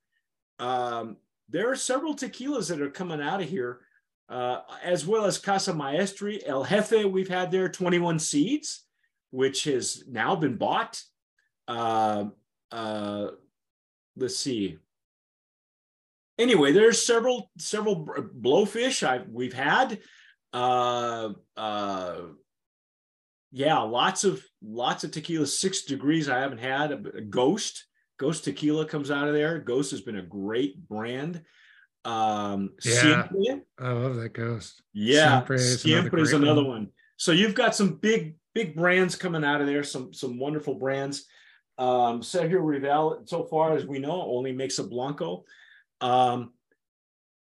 Um, 0.60 1.18
there 1.50 1.72
are 1.72 1.75
several 1.75 2.13
tequilas 2.15 2.70
that 2.70 2.84
are 2.84 2.91
coming 2.91 3.20
out 3.20 3.41
of 3.41 3.50
here 3.50 3.79
uh, 4.29 4.60
as 4.84 5.08
well 5.08 5.25
as 5.25 5.39
Casa 5.39 5.74
Maestri, 5.74 6.39
El 6.46 6.65
Jefe, 6.65 7.03
we've 7.06 7.29
had 7.29 7.50
there 7.50 7.68
21 7.68 8.20
seeds, 8.20 8.86
which 9.32 9.63
has 9.63 10.03
now 10.08 10.36
been 10.36 10.56
bought. 10.56 11.01
Uh, 11.68 12.25
uh, 12.72 13.29
let's 14.15 14.38
see. 14.38 14.77
Anyway, 16.38 16.74
there's 16.74 17.03
several 17.03 17.50
several 17.58 18.06
blowfish 18.06 19.06
I 19.06 19.24
we've 19.27 19.53
had. 19.53 20.00
Uh, 20.53 21.29
uh, 21.56 22.15
yeah, 23.51 23.79
lots 23.79 24.24
of 24.24 24.44
lots 24.62 25.03
of 25.03 25.12
tequila. 25.12 25.48
Six 25.48 25.84
degrees 25.84 26.29
I 26.29 26.39
haven't 26.39 26.60
had. 26.60 26.91
A 26.91 27.22
Ghost 27.22 27.86
Ghost 28.20 28.44
Tequila 28.44 28.86
comes 28.86 29.10
out 29.10 29.27
of 29.27 29.34
there. 29.34 29.58
Ghost 29.60 29.91
has 29.91 30.01
been 30.01 30.18
a 30.18 30.22
great 30.22 30.88
brand. 30.88 31.41
Um, 32.03 32.72
yeah, 32.84 33.01
Siempre. 33.01 33.62
I 33.79 33.91
love 33.91 34.18
that 34.18 34.34
ghost. 34.34 34.82
Yeah, 34.94 35.39
Siempre 35.39 35.56
is, 35.56 35.82
Siempre 35.82 36.22
is 36.22 36.34
another 36.34 36.63
one. 36.63 36.68
one. 36.68 36.88
So 37.15 37.32
you've 37.32 37.56
got 37.56 37.75
some 37.75 37.96
big, 37.96 38.36
big 38.53 38.75
brands 38.75 39.15
coming 39.15 39.46
out 39.46 39.62
of 39.62 39.68
there. 39.68 39.84
Some, 39.84 40.13
some 40.13 40.38
wonderful 40.38 40.75
brands. 40.75 41.25
Um, 41.77 42.22
Sergio 42.22 42.60
Revell, 42.62 43.24
so 43.25 43.46
far 43.46 43.74
as 43.74 43.86
we 43.86 44.00
know, 44.00 44.22
only 44.22 44.51
makes 44.51 44.79
a 44.79 44.84
blanco. 44.84 45.46
Um, 46.01 46.51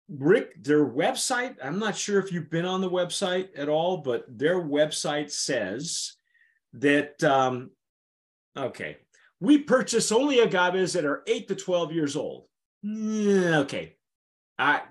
Rick, 0.09 0.63
their 0.63 0.85
website. 0.85 1.57
I'm 1.63 1.79
not 1.79 1.97
sure 1.97 2.21
if 2.21 2.33
you've 2.33 2.51
been 2.51 2.65
on 2.65 2.81
the 2.81 2.91
website 2.91 3.49
at 3.57 3.69
all, 3.69 3.99
but 3.99 4.25
their 4.29 4.61
website 4.61 5.31
says 5.31 6.15
that. 6.75 7.23
Um, 7.25 7.71
okay, 8.57 8.99
we 9.41 9.59
purchase 9.59 10.13
only 10.13 10.41
agaves 10.41 10.93
that 10.93 11.05
are 11.05 11.23
eight 11.27 11.49
to 11.49 11.55
12 11.55 11.93
years 11.93 12.17
old. 12.17 12.47
Okay, 12.85 13.97
I 14.59 14.83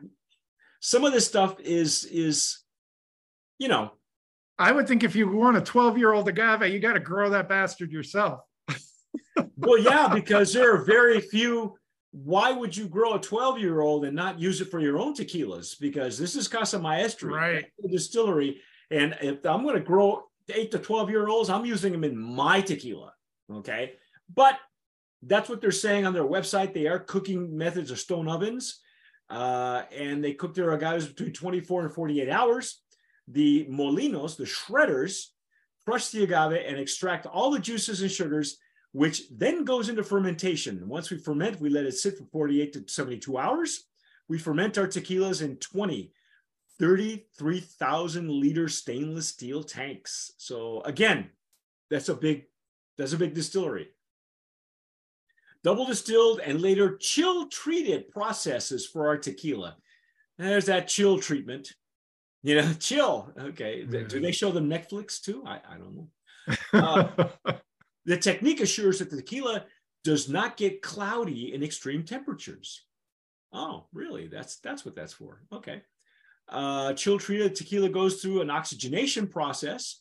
some 0.80 1.06
of 1.06 1.14
this 1.14 1.26
stuff 1.26 1.60
is 1.62 2.04
is 2.06 2.60
you 3.58 3.70
know 3.70 3.92
I 4.58 4.72
would 4.72 4.88
think 4.88 5.04
if 5.04 5.16
you 5.16 5.30
want 5.30 5.58
a 5.58 5.62
12 5.62 5.98
year 5.98 6.14
old 6.14 6.28
agave, 6.28 6.72
you 6.72 6.80
got 6.80 6.94
to 6.94 7.00
grow 7.00 7.30
that 7.30 7.50
bastard 7.50 7.92
yourself. 7.92 8.42
well, 9.58 9.80
yeah, 9.80 10.08
because 10.08 10.54
there 10.54 10.74
are 10.74 10.86
very 10.86 11.20
few. 11.20 11.76
Why 12.24 12.54
would 12.54 12.76
you 12.76 12.88
grow 12.88 13.16
a 13.16 13.20
12 13.20 13.60
year 13.60 13.82
old 13.82 14.06
and 14.06 14.16
not 14.16 14.40
use 14.40 14.62
it 14.62 14.72
for 14.72 14.80
your 14.80 14.98
own 14.98 15.14
tequilas? 15.14 15.78
Because 15.78 16.18
this 16.18 16.36
is 16.36 16.48
Casa 16.48 16.80
Maestri, 16.80 17.32
right? 17.32 17.66
Distillery. 17.90 18.62
And 18.90 19.18
if 19.22 19.46
I'm 19.46 19.64
going 19.64 19.76
to 19.76 19.82
grow 19.82 20.24
eight 20.54 20.72
to 20.72 20.80
12 20.80 21.10
year 21.10 21.28
olds, 21.28 21.50
I'm 21.50 21.66
using 21.66 21.92
them 21.92 22.06
in 22.06 22.18
my 22.18 22.62
tequila. 22.62 23.14
Okay. 23.52 23.94
But 24.34 24.58
that's 25.24 25.50
what 25.50 25.60
they're 25.60 25.72
saying 25.72 26.06
on 26.06 26.14
their 26.14 26.24
website. 26.24 26.74
They 26.74 26.88
are 26.88 27.00
cooking 27.00 27.58
methods 27.58 27.92
of 27.92 28.00
stone 28.00 28.30
ovens 28.30 28.80
uh, 29.30 29.84
and 29.92 30.24
they 30.24 30.34
cook 30.34 30.54
their 30.54 30.72
agaves 30.72 31.08
between 31.08 31.34
24 31.34 31.84
and 31.84 31.94
48 31.94 32.30
hours. 32.30 32.82
The 33.28 33.66
molinos, 33.70 34.38
the 34.38 34.46
shredders, 34.46 35.26
crush 35.86 36.10
the 36.10 36.24
agave 36.24 36.64
and 36.66 36.80
extract 36.80 37.26
all 37.26 37.52
the 37.52 37.60
juices 37.60 38.02
and 38.02 38.12
sugars, 38.12 38.58
which 38.96 39.24
then 39.30 39.66
goes 39.66 39.90
into 39.90 40.04
fermentation. 40.04 40.88
Once 40.88 41.12
we 41.12 41.18
ferment, 41.18 41.60
we 41.60 41.70
let 41.70 41.86
it 41.86 41.94
sit 41.94 42.18
for 42.18 42.24
48 42.32 42.74
to 42.74 42.84
72 42.88 43.38
hours. 43.38 43.88
We 44.30 44.40
ferment 44.40 44.78
our 44.78 44.88
tequilas 44.88 45.42
in 45.42 45.58
20, 45.58 46.14
33,000 46.80 48.30
liter 48.30 48.70
stainless 48.70 49.28
steel 49.28 49.64
tanks. 49.64 50.32
So 50.38 50.82
again, 50.84 51.30
that's 51.92 52.10
a 52.10 52.16
big, 52.16 52.46
that's 52.98 53.14
a 53.14 53.18
big 53.18 53.34
distillery 53.34 53.90
double 55.66 55.86
distilled 55.86 56.40
and 56.42 56.62
later 56.62 56.96
chill 56.96 57.48
treated 57.48 58.08
processes 58.12 58.86
for 58.86 59.08
our 59.08 59.18
tequila. 59.18 59.76
There's 60.38 60.68
that 60.68 60.88
chill 60.88 61.18
treatment. 61.18 61.74
You 62.44 62.62
know, 62.62 62.74
chill. 62.80 63.34
Okay. 63.38 63.84
Do 63.84 64.22
they 64.22 64.32
show 64.32 64.52
them 64.52 64.70
Netflix 64.70 65.20
too? 65.20 65.44
I, 65.46 65.60
I 65.68 65.78
don't 65.78 65.96
know. 65.96 66.08
Uh, 66.74 67.62
the 68.06 68.18
technique 68.18 68.62
assures 68.62 69.00
that 69.00 69.10
the 69.10 69.18
tequila 69.18 69.66
does 70.04 70.30
not 70.30 70.58
get 70.58 70.82
cloudy 70.82 71.54
in 71.54 71.64
extreme 71.64 72.04
temperatures. 72.04 72.84
Oh, 73.52 73.88
really? 73.94 74.28
That's 74.28 74.58
that's 74.60 74.86
what 74.86 74.96
that's 74.96 75.14
for. 75.14 75.42
Okay. 75.52 75.82
Uh, 76.48 76.94
chill 76.94 77.18
treated 77.18 77.56
tequila 77.56 77.90
goes 77.90 78.22
through 78.22 78.42
an 78.42 78.50
oxygenation 78.50 79.28
process. 79.28 80.00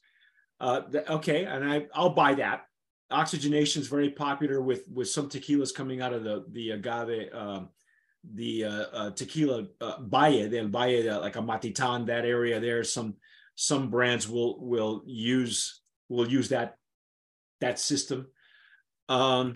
Uh, 0.60 0.82
the, 0.90 1.10
okay, 1.12 1.44
and 1.44 1.64
I 1.64 1.86
I'll 1.94 2.10
buy 2.10 2.34
that 2.34 2.66
oxygenation 3.10 3.82
is 3.82 3.88
very 3.88 4.10
popular 4.10 4.60
with 4.60 4.88
with 4.92 5.08
some 5.08 5.28
tequilas 5.28 5.74
coming 5.74 6.00
out 6.00 6.12
of 6.12 6.24
the 6.24 6.44
the 6.50 6.70
agave 6.70 7.34
um, 7.34 7.68
the 8.32 8.64
uh, 8.64 8.84
uh, 8.92 9.10
tequila 9.10 9.66
uh, 9.80 10.00
Valle, 10.00 10.48
the 10.48 10.66
Valle, 10.66 11.10
uh, 11.10 11.20
like 11.20 11.34
Amatitán, 11.34 12.06
that 12.06 12.24
area 12.24 12.58
there. 12.60 12.82
Some 12.84 13.16
some 13.54 13.90
brands 13.90 14.28
will 14.28 14.58
will 14.60 15.02
use 15.06 15.80
will 16.08 16.28
use 16.28 16.48
that 16.48 16.76
that 17.64 17.78
system. 17.78 18.28
Um, 19.08 19.54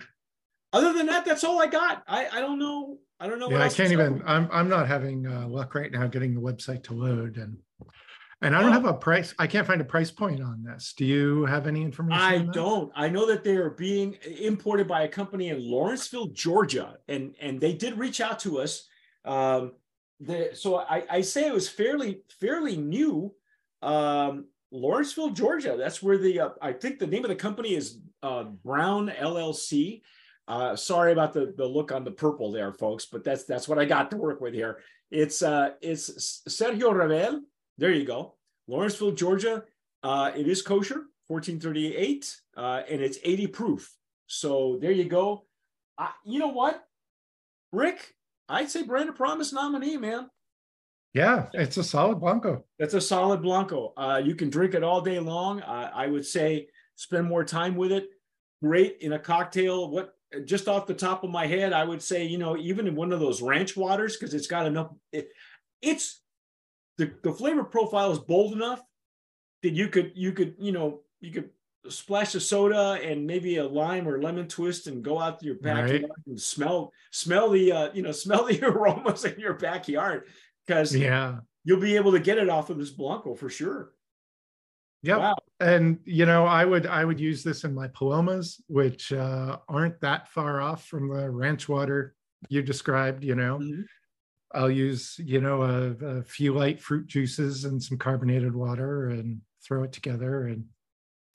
other 0.71 0.93
than 0.93 1.07
that, 1.07 1.25
that's 1.25 1.43
all 1.43 1.61
I 1.61 1.67
got. 1.67 2.03
I 2.07 2.27
I 2.27 2.39
don't 2.41 2.59
know. 2.59 2.99
I 3.19 3.27
don't 3.27 3.39
know. 3.39 3.49
Yeah, 3.49 3.63
I 3.63 3.69
can't 3.69 3.91
even. 3.91 4.21
I'm 4.25 4.49
I'm 4.51 4.69
not 4.69 4.87
having 4.87 5.27
uh, 5.27 5.47
luck 5.47 5.75
right 5.75 5.91
now 5.91 6.07
getting 6.07 6.35
the 6.35 6.41
website 6.41 6.83
to 6.83 6.93
load 6.93 7.37
and. 7.37 7.57
And 8.41 8.55
I 8.55 8.61
don't 8.61 8.71
have 8.71 8.85
a 8.85 8.93
price. 8.93 9.35
I 9.37 9.47
can't 9.47 9.67
find 9.67 9.81
a 9.81 9.85
price 9.85 10.11
point 10.11 10.41
on 10.41 10.63
this. 10.63 10.93
Do 10.95 11.03
you 11.03 11.43
have 11.43 11.67
any 11.67 11.81
information? 11.81 12.23
I 12.23 12.37
don't. 12.37 12.89
I 12.95 13.09
know 13.09 13.25
that 13.25 13.43
they 13.43 13.57
are 13.57 13.71
being 13.71 14.17
imported 14.39 14.87
by 14.87 15.01
a 15.03 15.09
company 15.09 15.49
in 15.49 15.59
Lawrenceville, 15.59 16.27
Georgia, 16.27 16.99
and 17.09 17.35
and 17.41 17.59
they 17.59 17.73
did 17.73 17.97
reach 17.97 18.21
out 18.21 18.39
to 18.39 18.59
us. 18.59 18.87
Um, 19.25 19.73
the, 20.21 20.51
so 20.53 20.77
I, 20.77 21.03
I 21.09 21.21
say 21.21 21.47
it 21.47 21.53
was 21.53 21.67
fairly 21.67 22.21
fairly 22.39 22.77
new. 22.77 23.33
Um, 23.81 24.45
Lawrenceville, 24.71 25.31
Georgia. 25.31 25.75
That's 25.77 26.01
where 26.01 26.17
the 26.17 26.39
uh, 26.39 26.49
I 26.61 26.73
think 26.73 26.99
the 26.99 27.07
name 27.07 27.23
of 27.25 27.29
the 27.29 27.35
company 27.35 27.73
is 27.73 27.99
uh, 28.23 28.43
Brown 28.43 29.09
LLC. 29.09 30.01
Uh, 30.47 30.75
sorry 30.75 31.11
about 31.11 31.33
the 31.33 31.53
the 31.57 31.65
look 31.65 31.91
on 31.91 32.03
the 32.03 32.11
purple 32.11 32.51
there, 32.51 32.73
folks, 32.73 33.05
but 33.05 33.23
that's 33.23 33.45
that's 33.45 33.67
what 33.67 33.79
I 33.79 33.85
got 33.85 34.11
to 34.11 34.17
work 34.17 34.41
with 34.41 34.53
here. 34.53 34.79
It's 35.11 35.41
uh 35.41 35.71
it's 35.81 36.43
Sergio 36.47 36.93
Revell 36.93 37.41
there 37.79 37.93
you 37.93 38.03
go. 38.03 38.35
Lawrenceville, 38.67 39.13
Georgia. 39.13 39.63
Uh, 40.03 40.31
it 40.35 40.47
is 40.47 40.61
kosher, 40.61 41.05
1438, 41.27 42.35
uh, 42.57 42.81
and 42.89 43.01
it's 43.01 43.17
80 43.23 43.47
proof. 43.47 43.95
So 44.27 44.77
there 44.81 44.91
you 44.91 45.05
go. 45.05 45.45
I, 45.97 46.11
you 46.25 46.39
know 46.39 46.49
what, 46.49 46.83
Rick? 47.71 48.13
I'd 48.49 48.69
say 48.69 48.83
Brand 48.83 49.15
Promise 49.15 49.53
nominee, 49.53 49.97
man. 49.97 50.29
Yeah, 51.13 51.47
it's 51.53 51.77
a 51.77 51.83
solid 51.83 52.19
Blanco. 52.19 52.65
That's 52.77 52.93
a 52.93 53.01
solid 53.01 53.41
Blanco. 53.41 53.93
Uh, 53.97 54.21
you 54.23 54.35
can 54.35 54.49
drink 54.49 54.75
it 54.75 54.83
all 54.83 55.01
day 55.01 55.19
long. 55.19 55.61
Uh, 55.61 55.89
I 55.93 56.07
would 56.07 56.25
say 56.25 56.67
spend 56.95 57.27
more 57.27 57.43
time 57.43 57.75
with 57.75 57.91
it. 57.91 58.09
Great 58.61 58.97
in 59.01 59.13
a 59.13 59.19
cocktail. 59.19 59.89
What 59.89 60.13
just 60.45 60.67
off 60.67 60.85
the 60.85 60.93
top 60.93 61.23
of 61.23 61.31
my 61.31 61.47
head, 61.47 61.73
I 61.73 61.83
would 61.83 62.03
say, 62.03 62.25
you 62.25 62.37
know, 62.37 62.57
even 62.57 62.87
in 62.87 62.95
one 62.95 63.11
of 63.11 63.19
those 63.19 63.41
ranch 63.41 63.75
waters, 63.75 64.17
because 64.17 64.33
it's 64.35 64.47
got 64.47 64.67
enough. 64.67 64.91
It, 65.11 65.29
it's 65.81 66.21
the, 66.97 67.11
the 67.23 67.31
flavor 67.31 67.63
profile 67.63 68.11
is 68.11 68.19
bold 68.19 68.53
enough 68.53 68.81
that 69.63 69.71
you 69.71 69.87
could 69.87 70.11
you 70.15 70.31
could 70.31 70.55
you 70.59 70.71
know 70.71 71.01
you 71.21 71.31
could 71.31 71.49
splash 71.87 72.35
a 72.35 72.39
soda 72.39 72.99
and 73.01 73.25
maybe 73.25 73.57
a 73.57 73.65
lime 73.65 74.07
or 74.07 74.21
lemon 74.21 74.47
twist 74.47 74.87
and 74.87 75.03
go 75.03 75.19
out 75.19 75.39
to 75.39 75.45
your 75.45 75.55
backyard 75.55 76.03
right. 76.03 76.11
and 76.27 76.39
smell 76.39 76.91
smell 77.11 77.49
the 77.49 77.71
uh, 77.71 77.89
you 77.93 78.01
know 78.01 78.11
smell 78.23 78.45
the 78.45 78.61
aromas 78.63 79.25
in 79.25 79.39
your 79.39 79.53
backyard 79.53 80.27
because 80.69 80.95
yeah 80.95 81.37
you'll 81.63 81.79
be 81.79 81.95
able 81.95 82.11
to 82.11 82.19
get 82.19 82.37
it 82.37 82.49
off 82.49 82.69
of 82.69 82.77
this 82.77 82.91
blanco 82.91 83.33
for 83.33 83.49
sure 83.49 83.91
yeah 85.01 85.17
wow. 85.17 85.35
and 85.59 85.97
you 86.05 86.25
know 86.25 86.45
i 86.45 86.63
would 86.63 86.85
i 86.85 87.03
would 87.03 87.19
use 87.19 87.43
this 87.43 87.63
in 87.63 87.73
my 87.73 87.87
palomas 87.87 88.61
which 88.67 89.11
uh, 89.11 89.57
aren't 89.67 89.99
that 90.01 90.27
far 90.27 90.61
off 90.61 90.85
from 90.85 91.09
the 91.09 91.29
ranch 91.29 91.67
water 91.67 92.15
you 92.49 92.61
described 92.61 93.23
you 93.23 93.35
know 93.35 93.57
mm-hmm. 93.59 93.81
I'll 94.51 94.71
use, 94.71 95.19
you 95.23 95.39
know, 95.41 95.61
a, 95.61 95.91
a, 96.03 96.23
few 96.23 96.55
light 96.55 96.81
fruit 96.81 97.05
juices 97.05 97.65
and 97.65 97.81
some 97.81 97.99
carbonated 97.99 98.55
water 98.55 99.09
and 99.09 99.41
throw 99.63 99.83
it 99.83 99.91
together. 99.91 100.47
And 100.47 100.65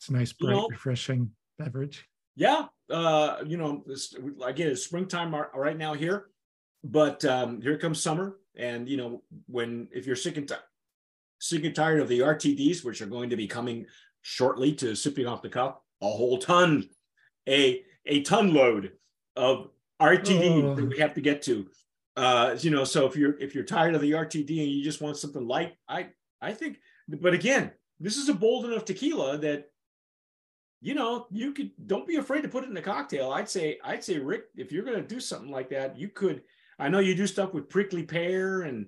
it's 0.00 0.08
a 0.08 0.14
nice, 0.14 0.32
bright, 0.32 0.50
you 0.50 0.56
know, 0.56 0.66
refreshing 0.68 1.30
beverage. 1.56 2.04
Yeah. 2.34 2.64
Uh, 2.90 3.36
you 3.46 3.56
know, 3.56 3.84
this, 3.86 4.16
again, 4.44 4.66
it's 4.66 4.82
springtime 4.82 5.32
right 5.32 5.78
now 5.78 5.94
here, 5.94 6.26
but 6.82 7.24
um, 7.24 7.62
here 7.62 7.78
comes 7.78 8.02
summer. 8.02 8.36
And, 8.56 8.88
you 8.88 8.96
know, 8.96 9.22
when, 9.46 9.88
if 9.92 10.06
you're 10.06 10.16
sick 10.16 10.36
and, 10.36 10.48
t- 10.48 10.54
sick 11.38 11.64
and 11.64 11.74
tired 11.74 12.00
of 12.00 12.08
the 12.08 12.20
RTDs, 12.20 12.84
which 12.84 13.02
are 13.02 13.06
going 13.06 13.30
to 13.30 13.36
be 13.36 13.46
coming 13.46 13.86
shortly 14.22 14.72
to 14.72 14.94
sipping 14.94 15.26
off 15.26 15.42
the 15.42 15.48
cuff 15.48 15.76
a 16.00 16.06
whole 16.06 16.38
ton, 16.38 16.88
a 17.48 17.82
a 18.06 18.22
ton 18.22 18.52
load 18.52 18.92
of 19.36 19.68
RTD 20.00 20.62
oh. 20.62 20.74
that 20.74 20.84
we 20.84 20.98
have 20.98 21.14
to 21.14 21.20
get 21.20 21.42
to. 21.42 21.66
Uh, 22.16 22.56
you 22.60 22.70
know, 22.70 22.84
so 22.84 23.06
if 23.06 23.16
you're 23.16 23.38
if 23.40 23.54
you're 23.54 23.64
tired 23.64 23.94
of 23.94 24.00
the 24.00 24.12
RTD 24.12 24.62
and 24.62 24.70
you 24.70 24.84
just 24.84 25.00
want 25.00 25.16
something 25.16 25.46
light, 25.46 25.74
I 25.88 26.08
I 26.40 26.52
think. 26.52 26.78
But 27.08 27.34
again, 27.34 27.72
this 28.00 28.16
is 28.16 28.28
a 28.28 28.34
bold 28.34 28.66
enough 28.66 28.84
tequila 28.84 29.38
that 29.38 29.70
you 30.80 30.94
know 30.94 31.26
you 31.30 31.52
could 31.52 31.72
don't 31.86 32.06
be 32.06 32.16
afraid 32.16 32.42
to 32.42 32.48
put 32.48 32.64
it 32.64 32.70
in 32.70 32.76
a 32.76 32.82
cocktail. 32.82 33.32
I'd 33.32 33.48
say 33.48 33.78
I'd 33.84 34.04
say 34.04 34.18
Rick, 34.18 34.44
if 34.56 34.72
you're 34.72 34.84
going 34.84 35.00
to 35.00 35.14
do 35.14 35.20
something 35.20 35.50
like 35.50 35.70
that, 35.70 35.98
you 35.98 36.08
could. 36.08 36.42
I 36.78 36.88
know 36.88 36.98
you 36.98 37.14
do 37.14 37.26
stuff 37.26 37.54
with 37.54 37.68
prickly 37.68 38.02
pear 38.02 38.62
and 38.62 38.86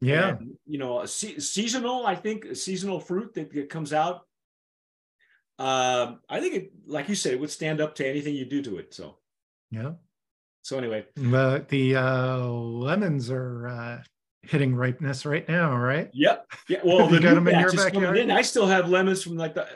yeah, 0.00 0.36
and, 0.36 0.56
you 0.66 0.78
know, 0.78 1.00
a 1.00 1.08
se- 1.08 1.38
seasonal. 1.38 2.06
I 2.06 2.14
think 2.14 2.44
a 2.44 2.54
seasonal 2.54 3.00
fruit 3.00 3.34
that, 3.34 3.52
that 3.52 3.70
comes 3.70 3.92
out. 3.92 4.26
Uh, 5.58 6.16
I 6.28 6.40
think 6.40 6.54
it, 6.54 6.72
like 6.86 7.08
you 7.08 7.14
said, 7.14 7.32
it 7.32 7.40
would 7.40 7.50
stand 7.50 7.80
up 7.80 7.94
to 7.96 8.06
anything 8.06 8.34
you 8.34 8.44
do 8.44 8.62
to 8.62 8.76
it. 8.78 8.92
So 8.92 9.16
yeah. 9.70 9.92
So 10.62 10.76
anyway, 10.78 11.06
the 11.14 11.64
the 11.68 11.96
uh, 11.96 12.38
lemons 12.46 13.30
are 13.30 13.68
uh, 13.68 14.02
hitting 14.42 14.74
ripeness 14.74 15.24
right 15.24 15.48
now, 15.48 15.76
right? 15.76 16.10
Yep. 16.12 16.46
Yeah. 16.68 16.78
Well, 16.84 17.06
the 17.08 17.20
new 17.20 17.40
batch 17.40 17.74
is 17.74 17.84
coming 17.86 18.16
in. 18.16 18.30
I 18.30 18.42
still 18.42 18.66
have 18.66 18.88
lemons 18.88 19.22
from 19.22 19.36
like 19.36 19.54
the. 19.54 19.66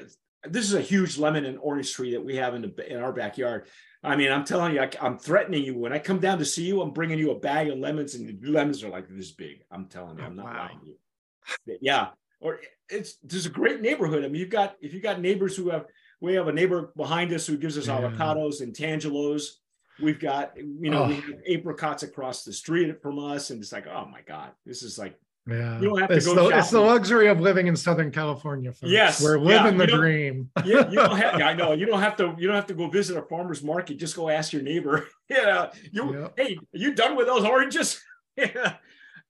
This 0.44 0.64
is 0.64 0.74
a 0.74 0.80
huge 0.80 1.18
lemon 1.18 1.44
and 1.44 1.58
orange 1.58 1.92
tree 1.92 2.12
that 2.12 2.24
we 2.24 2.36
have 2.36 2.54
in 2.54 2.62
the 2.62 2.92
in 2.92 2.98
our 3.00 3.12
backyard. 3.12 3.66
I 4.02 4.16
mean, 4.16 4.32
I'm 4.32 4.44
telling 4.44 4.74
you, 4.74 4.80
I, 4.80 4.90
am 5.00 5.18
threatening 5.18 5.62
you. 5.62 5.76
When 5.76 5.92
I 5.92 5.98
come 5.98 6.20
down 6.20 6.38
to 6.38 6.44
see 6.44 6.64
you, 6.64 6.80
I'm 6.80 6.92
bringing 6.92 7.18
you 7.18 7.32
a 7.32 7.38
bag 7.38 7.68
of 7.68 7.78
lemons, 7.78 8.14
and 8.14 8.26
the 8.26 8.50
lemons 8.50 8.82
are 8.82 8.88
like 8.88 9.06
this 9.10 9.32
big. 9.32 9.62
I'm 9.70 9.86
telling 9.86 10.18
you, 10.18 10.24
I'm 10.24 10.36
not 10.36 10.46
wow. 10.46 10.68
lying 10.68 10.80
to 10.80 10.86
you. 10.86 11.78
Yeah. 11.82 12.08
Or 12.40 12.60
it's 12.88 13.18
there's 13.22 13.44
a 13.44 13.50
great 13.50 13.82
neighborhood. 13.82 14.24
I 14.24 14.28
mean, 14.28 14.40
you've 14.40 14.50
got 14.50 14.76
if 14.80 14.94
you've 14.94 15.02
got 15.02 15.20
neighbors 15.20 15.56
who 15.56 15.68
have 15.70 15.84
we 16.22 16.34
have 16.34 16.48
a 16.48 16.52
neighbor 16.52 16.92
behind 16.96 17.32
us 17.32 17.46
who 17.46 17.58
gives 17.58 17.76
us 17.76 17.88
yeah. 17.88 18.00
avocados 18.00 18.62
and 18.62 18.74
tangelos 18.74 19.42
We've 20.00 20.18
got, 20.20 20.56
you 20.56 20.90
know, 20.90 21.04
oh. 21.04 21.08
we 21.08 21.16
have 21.16 21.40
apricots 21.46 22.02
across 22.02 22.44
the 22.44 22.52
street 22.52 23.02
from 23.02 23.18
us, 23.18 23.50
and 23.50 23.60
it's 23.60 23.72
like, 23.72 23.86
oh 23.86 24.06
my 24.10 24.22
god, 24.22 24.50
this 24.64 24.82
is 24.82 24.98
like, 24.98 25.18
yeah, 25.46 25.80
you 25.80 25.88
don't 25.88 26.00
have 26.00 26.10
it's 26.10 26.26
to 26.26 26.34
go. 26.34 26.50
The, 26.50 26.58
it's 26.58 26.70
the 26.70 26.80
luxury 26.80 27.28
of 27.28 27.40
living 27.40 27.66
in 27.66 27.74
Southern 27.74 28.10
California. 28.10 28.72
Folks. 28.72 28.92
Yes, 28.92 29.22
we're 29.22 29.38
living 29.38 29.78
yeah, 29.78 29.86
the 29.86 29.92
dream. 29.92 30.50
yeah, 30.64 30.88
you 30.88 30.96
don't 30.96 31.16
have. 31.16 31.40
I 31.40 31.54
know 31.54 31.72
you 31.72 31.86
don't 31.86 32.00
have 32.00 32.16
to. 32.16 32.34
You 32.38 32.46
don't 32.46 32.56
have 32.56 32.66
to 32.66 32.74
go 32.74 32.88
visit 32.88 33.16
a 33.16 33.22
farmer's 33.22 33.62
market. 33.62 33.96
Just 33.96 34.16
go 34.16 34.28
ask 34.28 34.52
your 34.52 34.62
neighbor. 34.62 35.06
yeah, 35.28 35.70
you. 35.92 36.30
Hey, 36.36 36.56
are 36.56 36.78
you 36.78 36.94
done 36.94 37.16
with 37.16 37.26
those 37.26 37.44
oranges? 37.44 38.02
yeah. 38.36 38.74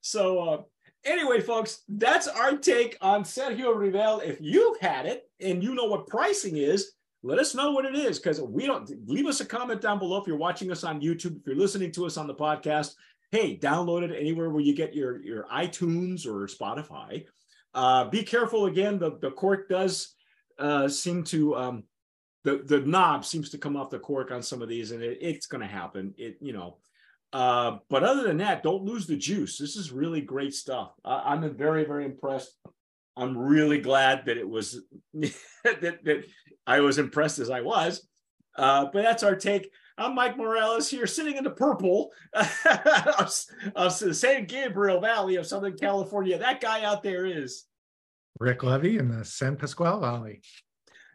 So 0.00 0.38
uh, 0.40 0.62
anyway, 1.04 1.40
folks, 1.40 1.82
that's 1.88 2.26
our 2.26 2.56
take 2.56 2.96
on 3.00 3.22
Sergio 3.22 3.76
Revell. 3.76 4.20
If 4.20 4.38
you've 4.40 4.80
had 4.80 5.06
it 5.06 5.28
and 5.40 5.62
you 5.62 5.74
know 5.74 5.84
what 5.84 6.08
pricing 6.08 6.56
is, 6.56 6.92
let 7.22 7.38
us 7.38 7.54
know 7.54 7.70
what 7.70 7.84
it 7.84 7.94
is 7.94 8.18
because 8.18 8.40
we 8.40 8.66
don't 8.66 8.90
leave 9.06 9.26
us 9.26 9.40
a 9.40 9.44
comment 9.44 9.80
down 9.80 9.98
below 9.98 10.20
if 10.20 10.26
you're 10.26 10.36
watching 10.36 10.70
us 10.70 10.84
on 10.84 11.00
YouTube, 11.00 11.38
if 11.38 11.46
you're 11.46 11.56
listening 11.56 11.92
to 11.92 12.06
us 12.06 12.16
on 12.16 12.26
the 12.26 12.34
podcast. 12.34 12.94
Hey, 13.30 13.56
download 13.56 14.02
it 14.02 14.16
anywhere 14.18 14.50
where 14.50 14.62
you 14.62 14.74
get 14.74 14.94
your, 14.94 15.22
your 15.22 15.44
iTunes 15.44 16.26
or 16.26 16.46
Spotify. 16.46 17.26
Uh, 17.72 18.04
be 18.04 18.22
careful 18.22 18.66
again, 18.66 18.98
the, 18.98 19.18
the 19.20 19.30
cork 19.30 19.68
does 19.68 20.14
uh, 20.58 20.88
seem 20.88 21.24
to 21.24 21.56
um, 21.56 21.84
the 22.44 22.62
the 22.64 22.80
knob 22.80 23.24
seems 23.24 23.50
to 23.50 23.58
come 23.58 23.76
off 23.76 23.90
the 23.90 23.98
cork 23.98 24.30
on 24.30 24.42
some 24.42 24.62
of 24.62 24.68
these, 24.68 24.92
and 24.92 25.02
it, 25.02 25.18
it's 25.20 25.46
going 25.46 25.60
to 25.60 25.66
happen. 25.66 26.14
It 26.16 26.36
you 26.40 26.52
know, 26.52 26.78
uh, 27.32 27.78
but 27.88 28.02
other 28.02 28.22
than 28.22 28.38
that, 28.38 28.62
don't 28.62 28.84
lose 28.84 29.06
the 29.06 29.16
juice. 29.16 29.58
This 29.58 29.76
is 29.76 29.92
really 29.92 30.20
great 30.20 30.54
stuff. 30.54 30.92
I, 31.04 31.34
I'm 31.34 31.56
very 31.56 31.84
very 31.84 32.04
impressed. 32.04 32.56
I'm 33.16 33.36
really 33.36 33.80
glad 33.80 34.26
that 34.26 34.38
it 34.38 34.48
was 34.48 34.80
that, 35.14 36.04
that 36.04 36.24
I 36.66 36.80
was 36.80 36.98
impressed 36.98 37.38
as 37.38 37.50
I 37.50 37.60
was. 37.60 38.06
Uh, 38.56 38.86
but 38.92 39.02
that's 39.02 39.22
our 39.22 39.36
take. 39.36 39.70
I'm 40.00 40.14
Mike 40.14 40.38
Morales 40.38 40.88
here, 40.88 41.06
sitting 41.06 41.36
in 41.36 41.44
the 41.44 41.50
purple 41.50 42.10
of, 42.32 43.44
of 43.76 43.92
San 43.92 44.46
Gabriel 44.46 44.98
Valley 44.98 45.36
of 45.36 45.46
Southern 45.46 45.76
California. 45.76 46.38
That 46.38 46.62
guy 46.62 46.84
out 46.84 47.02
there 47.02 47.26
is 47.26 47.66
Rick 48.38 48.62
Levy 48.62 48.96
in 48.96 49.08
the 49.08 49.26
San 49.26 49.56
Pasqual 49.56 50.00
Valley. 50.00 50.40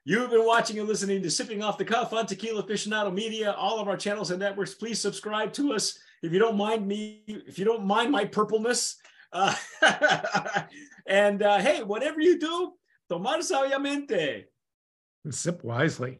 You've 0.03 0.29
been 0.29 0.45
watching 0.45 0.77
and 0.77 0.87
listening 0.87 1.23
to 1.23 1.31
Sipping 1.31 1.63
Off 1.63 1.79
the 1.79 1.85
Cuff 1.85 2.13
on 2.13 2.27
Tequila 2.27 2.61
Aficionado 2.61 3.11
Media. 3.11 3.53
All 3.53 3.79
of 3.79 3.87
our 3.87 3.97
channels 3.97 4.29
and 4.29 4.39
networks. 4.39 4.75
Please 4.75 4.99
subscribe 4.99 5.51
to 5.53 5.73
us 5.73 5.97
if 6.21 6.31
you 6.31 6.37
don't 6.37 6.55
mind 6.55 6.87
me. 6.87 7.23
If 7.27 7.57
you 7.57 7.65
don't 7.65 7.87
mind 7.87 8.11
my 8.11 8.25
purpleness. 8.25 8.97
Uh, 9.33 9.55
and 11.07 11.41
uh, 11.41 11.57
hey, 11.57 11.81
whatever 11.81 12.21
you 12.21 12.37
do, 12.37 12.73
tomar 13.09 13.39
sabiamente. 13.39 14.43
Sip 15.31 15.63
wisely. 15.63 16.19